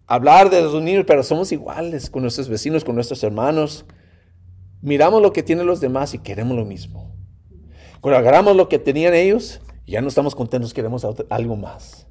hablar 0.07 0.51
de 0.51 0.63
los 0.63 0.81
niños, 0.81 1.03
pero 1.05 1.25
somos 1.25 1.51
iguales 1.51 2.09
con 2.09 2.23
nuestros 2.23 2.49
vecinos, 2.49 2.85
con 2.85 2.95
nuestros 2.95 3.25
hermanos. 3.25 3.85
Miramos 4.83 5.23
lo 5.23 5.33
que 5.33 5.43
tienen 5.43 5.67
los 5.67 5.81
demás 5.81 6.13
y 6.13 6.19
queremos 6.19 6.57
lo 6.57 6.65
mismo. 6.65 7.15
Cuando 8.01 8.19
agarramos 8.19 8.57
lo 8.57 8.69
que 8.69 8.79
tenían 8.79 9.15
ellos, 9.15 9.61
ya 9.87 10.01
no 10.01 10.09
estamos 10.09 10.35
contentos, 10.35 10.75
queremos 10.75 11.07
algo 11.31 11.57
más. 11.57 12.07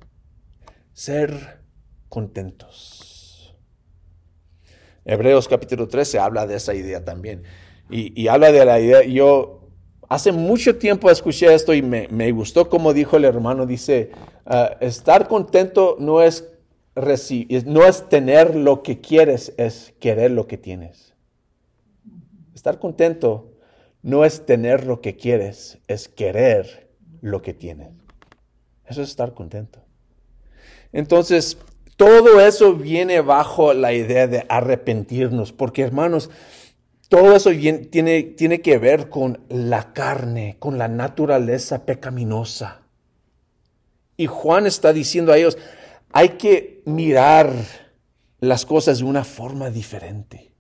Ser 0.94 1.62
contentos. 2.10 3.56
Hebreos 5.04 5.48
capítulo 5.48 5.88
13 5.88 6.20
habla 6.20 6.48
de 6.48 6.56
esa 6.56 6.74
idea 6.74 7.04
también. 7.04 7.44
Y, 7.90 8.28
habla 8.30 8.54
de 8.54 8.66
la 8.66 8.80
idea, 8.80 9.04
yo 9.04 9.62
Hace 10.12 10.34
mucho 10.34 10.76
tiempo 10.76 11.10
escuché 11.10 11.54
esto 11.54 11.74
y 11.74 11.82
me, 11.82 12.32
gustó 12.34 12.68
como 12.68 12.92
dijo 12.92 13.16
el 13.16 13.24
hermano, 13.24 13.66
dice, 13.66 14.12
ah, 14.46 14.76
estar 14.82 15.30
contento 15.30 15.96
no 16.00 16.22
es, 16.22 16.50
no 17.66 17.86
es 17.86 18.10
tener 18.10 18.54
lo 18.54 18.84
que 18.84 19.00
quieres, 19.00 19.54
es 19.56 19.94
querer 20.02 20.32
lo 20.32 20.48
que 20.48 20.58
tienes. 20.58 21.11
Estar 22.62 22.78
contento 22.78 23.56
no 24.04 24.24
es 24.24 24.46
tener 24.46 24.86
lo 24.86 25.02
que 25.02 25.16
quieres, 25.16 25.80
es 25.88 26.08
querer 26.08 26.92
lo 27.20 27.42
que 27.42 27.56
tienes. 27.56 27.90
Eso 28.86 29.02
es 29.02 29.10
estar 29.10 29.34
contento. 29.34 29.80
Entonces, 30.94 31.58
todo 31.98 32.40
eso 32.40 32.76
viene 32.76 33.22
bajo 33.22 33.74
la 33.74 33.94
idea 33.94 34.28
de 34.28 34.46
arrepentirnos, 34.48 35.52
porque 35.54 35.82
hermanos, 35.82 36.30
todo 37.10 37.36
eso 37.36 37.50
tiene, 37.90 38.22
tiene 38.22 38.62
que 38.62 38.78
ver 38.78 39.10
con 39.10 39.40
la 39.50 39.92
carne, 39.92 40.58
con 40.60 40.78
la 40.78 40.88
naturaleza 40.88 41.84
pecaminosa. 41.84 42.84
Y 44.18 44.28
Juan 44.28 44.68
está 44.68 44.94
diciendo 44.94 45.32
a 45.32 45.38
ellos, 45.40 45.58
hay 46.12 46.30
que 46.38 46.84
mirar 46.86 47.52
las 48.40 48.68
cosas 48.68 49.00
de 49.00 49.06
una 49.06 49.24
forma 49.24 49.72
diferente. 49.72 50.51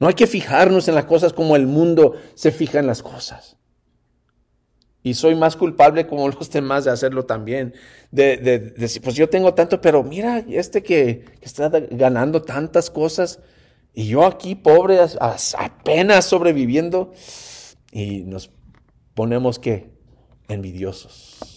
No 0.00 0.08
hay 0.08 0.14
que 0.14 0.26
fijarnos 0.26 0.88
en 0.88 0.94
las 0.94 1.04
cosas 1.04 1.32
como 1.32 1.56
el 1.56 1.66
mundo 1.66 2.14
se 2.34 2.50
fija 2.50 2.78
en 2.78 2.86
las 2.86 3.02
cosas. 3.02 3.56
Y 5.02 5.14
soy 5.14 5.34
más 5.34 5.54
culpable 5.54 6.06
como 6.06 6.28
los 6.30 6.50
demás 6.50 6.84
de 6.84 6.90
hacerlo 6.90 7.24
también. 7.26 7.74
De, 8.10 8.36
decir, 8.76 9.02
pues 9.02 9.14
yo 9.14 9.28
tengo 9.28 9.54
tanto, 9.54 9.80
pero 9.80 10.02
mira, 10.02 10.44
este 10.48 10.82
que, 10.82 11.24
que 11.40 11.44
está 11.44 11.68
ganando 11.68 12.42
tantas 12.42 12.90
cosas, 12.90 13.40
y 13.92 14.08
yo 14.08 14.24
aquí, 14.24 14.56
pobre, 14.56 14.98
apenas 15.56 16.24
sobreviviendo, 16.24 17.12
y 17.92 18.24
nos 18.24 18.50
ponemos 19.14 19.60
que 19.60 19.92
envidiosos. 20.48 21.53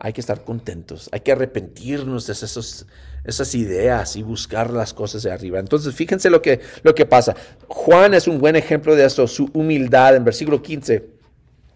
Hay 0.00 0.12
que 0.12 0.20
estar 0.20 0.42
contentos, 0.44 1.08
hay 1.12 1.20
que 1.20 1.30
arrepentirnos 1.30 2.26
de 2.26 2.32
esas 2.32 3.54
ideas 3.54 4.16
y 4.16 4.22
buscar 4.22 4.70
las 4.70 4.94
cosas 4.94 5.22
de 5.22 5.30
arriba. 5.30 5.58
Entonces, 5.60 5.94
fíjense 5.94 6.30
lo 6.30 6.42
que, 6.42 6.60
lo 6.82 6.94
que 6.94 7.06
pasa. 7.06 7.36
Juan 7.68 8.14
es 8.14 8.26
un 8.26 8.38
buen 8.38 8.56
ejemplo 8.56 8.96
de 8.96 9.04
eso, 9.04 9.28
su 9.28 9.50
humildad 9.52 10.16
en 10.16 10.24
versículo 10.24 10.62
15. 10.62 11.20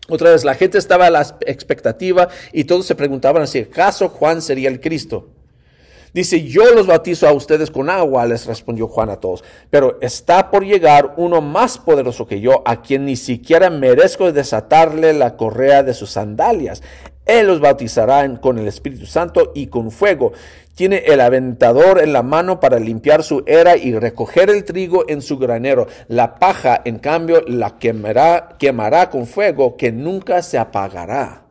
Otra 0.08 0.30
vez, 0.30 0.44
la 0.44 0.54
gente 0.54 0.78
estaba 0.78 1.06
a 1.06 1.10
la 1.10 1.38
expectativa 1.46 2.28
y 2.52 2.64
todos 2.64 2.87
se 2.87 2.94
preguntaban 2.94 3.46
si 3.46 3.60
acaso 3.60 4.08
Juan 4.08 4.42
sería 4.42 4.68
el 4.68 4.80
Cristo. 4.80 5.28
Dice, 6.14 6.44
yo 6.44 6.72
los 6.72 6.87
bautizo 6.87 7.26
a 7.26 7.32
ustedes 7.32 7.72
con 7.72 7.90
agua, 7.90 8.24
les 8.24 8.46
respondió 8.46 8.87
Juan 8.87 9.10
a 9.10 9.16
todos, 9.16 9.42
pero 9.68 9.98
está 10.00 10.48
por 10.48 10.64
llegar 10.64 11.14
uno 11.16 11.40
más 11.40 11.76
poderoso 11.76 12.24
que 12.24 12.40
yo, 12.40 12.62
a 12.66 12.82
quien 12.82 13.04
ni 13.04 13.16
siquiera 13.16 13.68
merezco 13.68 14.30
desatarle 14.30 15.12
la 15.12 15.37
correa 15.37 15.82
de 15.82 15.92
sus 15.92 16.10
sandalias. 16.10 16.84
Él 17.26 17.46
los 17.46 17.60
bautizará 17.60 18.40
con 18.40 18.58
el 18.58 18.68
Espíritu 18.68 19.06
Santo 19.06 19.52
y 19.54 19.68
con 19.68 19.90
fuego. 19.90 20.32
Tiene 20.74 21.04
el 21.06 21.20
aventador 21.20 22.00
en 22.02 22.12
la 22.12 22.22
mano 22.22 22.60
para 22.60 22.78
limpiar 22.78 23.22
su 23.22 23.44
era 23.46 23.76
y 23.76 23.96
recoger 23.96 24.50
el 24.50 24.64
trigo 24.64 25.04
en 25.08 25.22
su 25.22 25.38
granero. 25.38 25.87
La 26.08 26.34
paja, 26.34 26.82
en 26.84 26.98
cambio, 26.98 27.42
la 27.46 27.78
quemará, 27.78 29.10
con 29.10 29.26
fuego 29.26 29.76
que 29.76 29.92
nunca 29.92 30.42
se 30.42 30.58
apagará. 30.58 31.46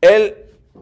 Él 0.00 0.36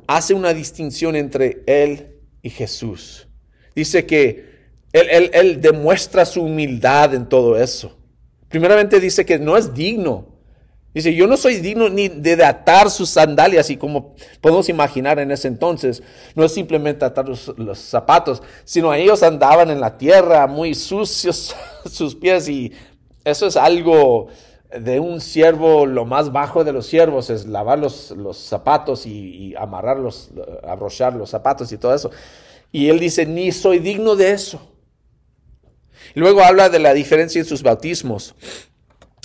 hace 0.06 0.34
una 0.34 0.52
distinción 0.52 1.16
entre 1.16 1.62
él 1.66 2.18
y 2.42 2.50
Jesús. 2.50 3.26
Dice 3.74 4.06
que 4.06 4.56
él, 4.92 5.60
demuestra 5.60 6.24
su 6.24 6.42
humildad 6.42 7.14
en 7.14 7.28
todo 7.28 7.58
eso. 7.58 7.96
Primeramente 8.48 9.00
dice 9.00 9.26
que 9.26 9.38
no 9.38 9.56
es 9.56 9.74
digno. 9.74 10.35
Dice, 10.96 11.14
yo 11.14 11.26
no 11.26 11.36
soy 11.36 11.56
digno 11.56 11.90
ni 11.90 12.08
de 12.08 12.42
atar 12.42 12.90
sus 12.90 13.10
sandalias 13.10 13.68
y 13.68 13.76
como 13.76 14.14
podemos 14.40 14.70
imaginar 14.70 15.18
en 15.18 15.30
ese 15.30 15.46
entonces, 15.46 16.02
no 16.34 16.42
es 16.42 16.54
simplemente 16.54 17.04
atar 17.04 17.28
los, 17.28 17.52
los, 17.58 17.78
zapatos, 17.78 18.42
sino 18.64 18.94
ellos 18.94 19.22
andaban 19.22 19.70
en 19.70 19.78
la 19.78 19.98
tierra 19.98 20.46
muy 20.46 20.74
sucios 20.74 21.54
sus 21.84 22.14
pies 22.14 22.48
y 22.48 22.72
eso 23.24 23.46
es 23.46 23.58
algo 23.58 24.28
de 24.70 24.98
un 24.98 25.20
siervo, 25.20 25.84
lo 25.84 26.06
más 26.06 26.32
bajo 26.32 26.64
de 26.64 26.72
los 26.72 26.86
siervos 26.86 27.28
es 27.28 27.44
lavar 27.44 27.78
los, 27.78 28.14
zapatos 28.32 29.04
y, 29.04 29.54
amarrarlos, 29.54 30.30
abrochar 30.66 31.12
los 31.12 31.28
zapatos 31.28 31.70
y 31.72 31.76
todo 31.76 31.94
eso. 31.94 32.10
Y 32.72 32.88
él 32.88 32.98
dice, 33.00 33.26
ni 33.26 33.52
soy 33.52 33.80
digno 33.80 34.16
de 34.16 34.30
eso. 34.30 34.62
Luego 36.14 36.42
habla 36.42 36.70
de 36.70 36.78
la 36.78 36.94
diferencia 36.94 37.38
en 37.38 37.44
sus 37.44 37.62
bautismos. 37.62 38.34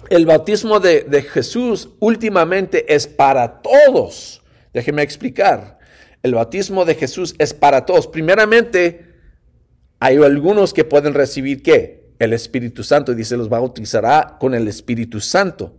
El 0.10 0.26
bautismo 0.26 0.80
de, 0.80 1.26
Jesús 1.32 1.90
últimamente 2.00 2.94
es 2.94 3.08
para 3.08 3.62
todos. 3.62 4.42
Déjeme 4.74 5.04
explicar. 5.04 5.80
El 6.24 6.36
bautismo 6.36 6.86
de 6.86 6.96
Jesús 6.96 7.36
es 7.38 7.54
para 7.54 7.86
todos. 7.86 8.08
Primeramente, 8.08 9.06
hay 10.00 10.18
algunos 10.18 10.74
que 10.74 10.84
pueden 10.84 11.14
recibir 11.14 11.64
qué? 11.64 12.02
el 12.22 12.34
Espíritu 12.34 12.84
Santo. 12.84 13.16
Dice, 13.16 13.36
los 13.36 13.50
bautizará 13.50 14.38
con 14.40 14.54
el 14.54 14.68
Espíritu 14.68 15.20
Santo. 15.20 15.74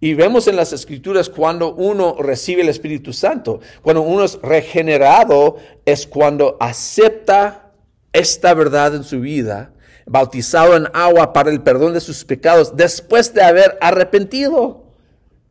Y 0.00 0.14
vemos 0.14 0.46
en 0.46 0.54
las 0.54 0.72
escrituras 0.72 1.28
cuando 1.28 1.74
uno 1.74 2.16
recibe 2.20 2.62
el 2.62 2.68
Espíritu 2.68 3.12
Santo, 3.12 3.60
cuando 3.82 4.02
uno 4.02 4.22
es 4.22 4.38
regenerado, 4.40 5.56
es 5.84 6.06
cuando 6.06 6.56
acepta 6.60 7.72
esta 8.12 8.54
verdad 8.54 8.94
en 8.94 9.02
su 9.02 9.18
vida, 9.18 9.72
bautizado 10.08 10.76
en 10.76 10.86
agua 10.92 11.32
para 11.32 11.50
el 11.50 11.62
perdón 11.62 11.92
de 11.92 12.00
sus 12.00 12.24
pecados, 12.24 12.76
después 12.76 13.32
de 13.34 13.42
haber 13.42 13.78
arrepentido. 13.80 14.84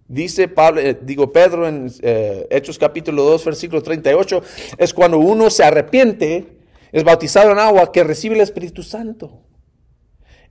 Dice 0.08 0.48
Pablo, 0.48 0.82
eh, 0.82 0.98
digo 1.02 1.32
Pedro 1.32 1.67
en 1.67 1.91
eh, 2.02 2.48
Hechos 2.50 2.78
capítulo 2.78 3.24
2, 3.24 3.46
versículo 3.46 3.84
38, 3.84 4.41
es 4.78 4.93
cuando 4.93 5.20
uno 5.20 5.50
se 5.50 5.63
arrepiente, 5.63 6.58
es 6.91 7.04
bautizado 7.04 7.52
en 7.52 7.60
agua 7.60 7.91
que 7.91 8.04
recibe 8.04 8.36
el 8.36 8.41
Espíritu 8.41 8.84
Santo. 8.84 9.43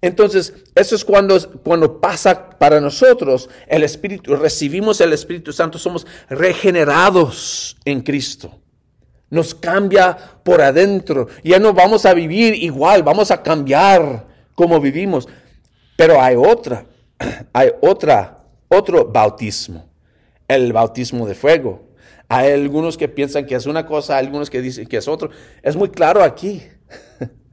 Entonces, 0.03 0.53
eso 0.75 0.95
es 0.95 1.05
cuando, 1.05 1.39
cuando 1.63 2.01
pasa 2.01 2.51
para 2.51 2.81
nosotros 2.81 3.49
el 3.67 3.83
Espíritu, 3.83 4.37
recibimos 4.37 5.01
el 5.01 5.15
Espíritu 5.15 5.53
Santo, 5.53 5.79
somos 5.79 6.07
regenerados 6.29 7.77
en 7.85 8.03
Cristo. 8.03 8.61
Nos 9.31 9.55
cambia 9.55 10.17
por 10.43 10.61
adentro. 10.61 11.29
Ya 11.43 11.59
no 11.59 11.73
vamos 11.73 12.07
a 12.07 12.15
vivir 12.15 12.55
igual, 12.55 13.03
vamos 13.03 13.31
a 13.31 13.43
cambiar 13.43 14.27
como 14.55 14.81
vivimos. 14.81 15.29
Pero 15.97 16.21
hay 16.21 16.37
otra, 16.37 16.85
hay 17.53 17.71
otra, 17.81 18.45
otro 18.69 19.07
bautismo, 19.07 19.89
el 20.47 20.73
bautismo 20.73 21.27
de 21.27 21.35
fuego. 21.35 21.87
Hay 22.29 22.53
algunos 22.53 22.97
que 22.97 23.09
piensan 23.09 23.47
que 23.47 23.55
es 23.55 23.67
una 23.67 23.87
cosa, 23.87 24.17
algunos 24.17 24.51
que 24.51 24.61
dicen 24.61 24.87
que 24.87 24.97
es 24.97 25.09
otro. 25.09 25.31
Es 25.63 25.77
muy 25.77 25.91
claro 25.91 26.23
aquí. 26.23 26.63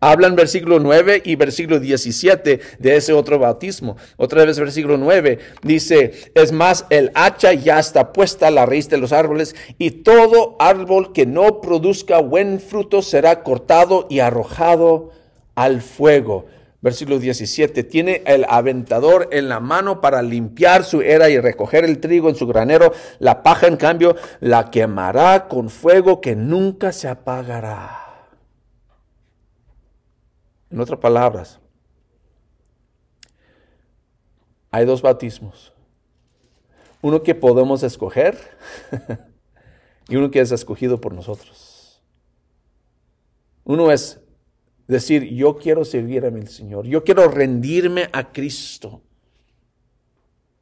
Hablan 0.00 0.36
versículo 0.36 0.78
9 0.78 1.22
y 1.24 1.36
versículo 1.36 1.80
17 1.80 2.60
de 2.78 2.96
ese 2.96 3.12
otro 3.12 3.38
bautismo. 3.38 3.96
Otra 4.16 4.44
vez 4.44 4.58
versículo 4.58 4.96
9 4.96 5.38
dice, 5.62 6.30
es 6.34 6.52
más, 6.52 6.86
el 6.90 7.10
hacha 7.14 7.52
ya 7.52 7.78
está 7.78 8.12
puesta 8.12 8.46
a 8.46 8.50
la 8.52 8.66
raíz 8.66 8.88
de 8.88 8.98
los 8.98 9.12
árboles 9.12 9.56
y 9.76 9.90
todo 9.90 10.56
árbol 10.60 11.12
que 11.12 11.26
no 11.26 11.60
produzca 11.60 12.20
buen 12.20 12.60
fruto 12.60 13.02
será 13.02 13.42
cortado 13.42 14.06
y 14.08 14.20
arrojado 14.20 15.10
al 15.54 15.82
fuego. 15.82 16.46
Versículo 16.80 17.18
17, 17.18 17.82
tiene 17.82 18.22
el 18.24 18.46
aventador 18.48 19.28
en 19.32 19.48
la 19.48 19.58
mano 19.58 20.00
para 20.00 20.22
limpiar 20.22 20.84
su 20.84 21.00
era 21.00 21.28
y 21.28 21.40
recoger 21.40 21.84
el 21.84 21.98
trigo 21.98 22.28
en 22.28 22.36
su 22.36 22.46
granero. 22.46 22.92
La 23.18 23.42
paja, 23.42 23.66
en 23.66 23.76
cambio, 23.76 24.14
la 24.38 24.70
quemará 24.70 25.48
con 25.48 25.70
fuego 25.70 26.20
que 26.20 26.36
nunca 26.36 26.92
se 26.92 27.08
apagará. 27.08 28.07
En 30.70 30.80
otras 30.80 31.00
palabras, 31.00 31.60
hay 34.70 34.84
dos 34.84 35.02
bautismos. 35.02 35.72
Uno 37.00 37.22
que 37.22 37.34
podemos 37.34 37.82
escoger 37.82 38.36
y 40.08 40.16
uno 40.16 40.30
que 40.30 40.40
es 40.40 40.52
escogido 40.52 41.00
por 41.00 41.14
nosotros. 41.14 42.02
Uno 43.64 43.90
es 43.92 44.20
decir, 44.86 45.24
yo 45.24 45.56
quiero 45.56 45.84
servir 45.84 46.24
a 46.24 46.30
mi 46.30 46.46
Señor, 46.46 46.86
yo 46.86 47.04
quiero 47.04 47.28
rendirme 47.28 48.08
a 48.12 48.32
Cristo, 48.32 49.02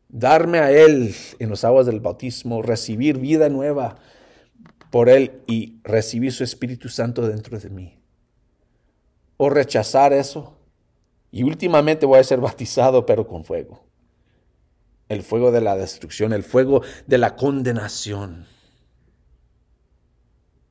darme 0.09 0.59
a 0.59 0.73
Él 0.73 1.15
en 1.39 1.51
las 1.51 1.65
aguas 1.65 1.87
del 1.87 2.01
bautismo, 2.01 2.63
recibir 2.63 3.19
vida 3.19 3.49
nueva 3.49 3.97
por 4.91 5.09
Él 5.09 5.43
y 5.47 5.81
recibir 5.85 6.33
su 6.33 6.43
Espíritu 6.43 6.89
Santo 6.89 7.27
dentro 7.27 7.59
de 7.59 7.71
mí. 7.71 7.96
O 9.37 9.51
rechazar 9.51 10.13
eso 10.13 10.57
y 11.31 11.43
últimamente 11.43 12.07
voy 12.07 12.19
a 12.19 12.25
ser 12.25 12.41
bautizado 12.41 13.05
pero 13.05 13.27
con 13.27 13.45
fuego. 13.45 13.85
El 15.09 15.23
fuego 15.23 15.53
de 15.53 15.61
la 15.61 15.77
destrucción, 15.77 16.33
el 16.33 16.43
fuego 16.43 16.83
de 17.07 17.19
la 17.19 17.37
condenación. 17.37 18.47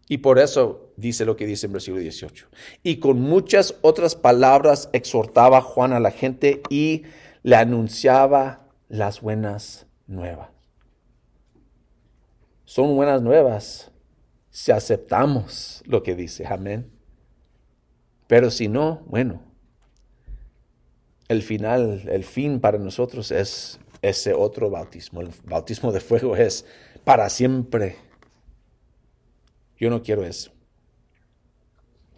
Y 0.07 0.19
por 0.19 0.39
eso 0.39 0.91
dice 0.97 1.25
lo 1.25 1.35
que 1.35 1.45
dice 1.45 1.65
en 1.65 1.73
versículo 1.73 2.01
18. 2.01 2.47
Y 2.83 2.97
con 2.97 3.19
muchas 3.21 3.75
otras 3.81 4.15
palabras 4.15 4.89
exhortaba 4.93 5.61
Juan 5.61 5.93
a 5.93 5.99
la 5.99 6.11
gente 6.11 6.61
y 6.69 7.03
le 7.43 7.55
anunciaba 7.55 8.67
las 8.87 9.21
buenas 9.21 9.87
nuevas. 10.07 10.49
Son 12.65 12.95
buenas 12.95 13.21
nuevas 13.21 13.91
si 14.49 14.71
aceptamos 14.71 15.83
lo 15.85 16.03
que 16.03 16.15
dice. 16.15 16.45
Amén. 16.47 16.94
Pero 18.27 18.49
si 18.51 18.67
no, 18.67 19.03
bueno, 19.07 19.41
el 21.27 21.41
final, 21.41 22.03
el 22.09 22.23
fin 22.23 22.59
para 22.59 22.77
nosotros 22.77 23.31
es 23.31 23.79
ese 24.01 24.33
otro 24.33 24.69
bautismo. 24.69 25.21
El 25.21 25.29
bautismo 25.43 25.91
de 25.91 25.99
fuego 25.99 26.35
es 26.35 26.65
para 27.03 27.29
siempre 27.29 27.97
yo 29.77 29.89
no 29.89 30.01
quiero 30.01 30.25
eso. 30.25 30.51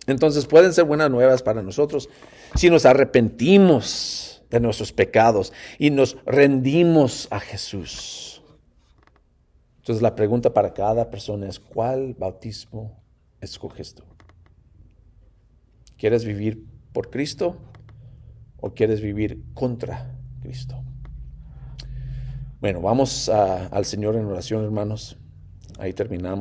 Entonces 0.05 0.45
pueden 0.45 0.73
ser 0.73 0.85
buenas 0.85 1.09
nuevas 1.09 1.43
para 1.43 1.61
nosotros 1.61 2.09
si 2.55 2.69
nos 2.69 2.85
arrepentimos 2.85 4.41
de 4.49 4.59
nuestros 4.59 4.93
pecados 4.93 5.51
y 5.77 5.89
nos 5.89 6.17
rendimos 6.25 7.27
a 7.29 7.39
Jesús. 7.39 8.41
Entonces 9.79 10.01
la 10.01 10.15
pregunta 10.15 10.53
para 10.53 10.73
cada 10.73 11.09
persona 11.09 11.47
es, 11.49 11.59
¿cuál 11.59 12.13
bautismo 12.13 12.97
escoges 13.41 13.95
tú? 13.95 14.03
¿Quieres 15.97 16.25
vivir 16.25 16.63
por 16.93 17.09
Cristo 17.09 17.57
o 18.57 18.73
quieres 18.73 19.01
vivir 19.01 19.43
contra 19.53 20.15
Cristo? 20.41 20.83
Bueno, 22.61 22.81
vamos 22.81 23.29
al 23.29 23.85
Señor 23.85 24.15
en 24.15 24.25
oración, 24.25 24.63
hermanos. 24.63 25.17
Ahí 25.79 25.93
terminamos. 25.93 26.35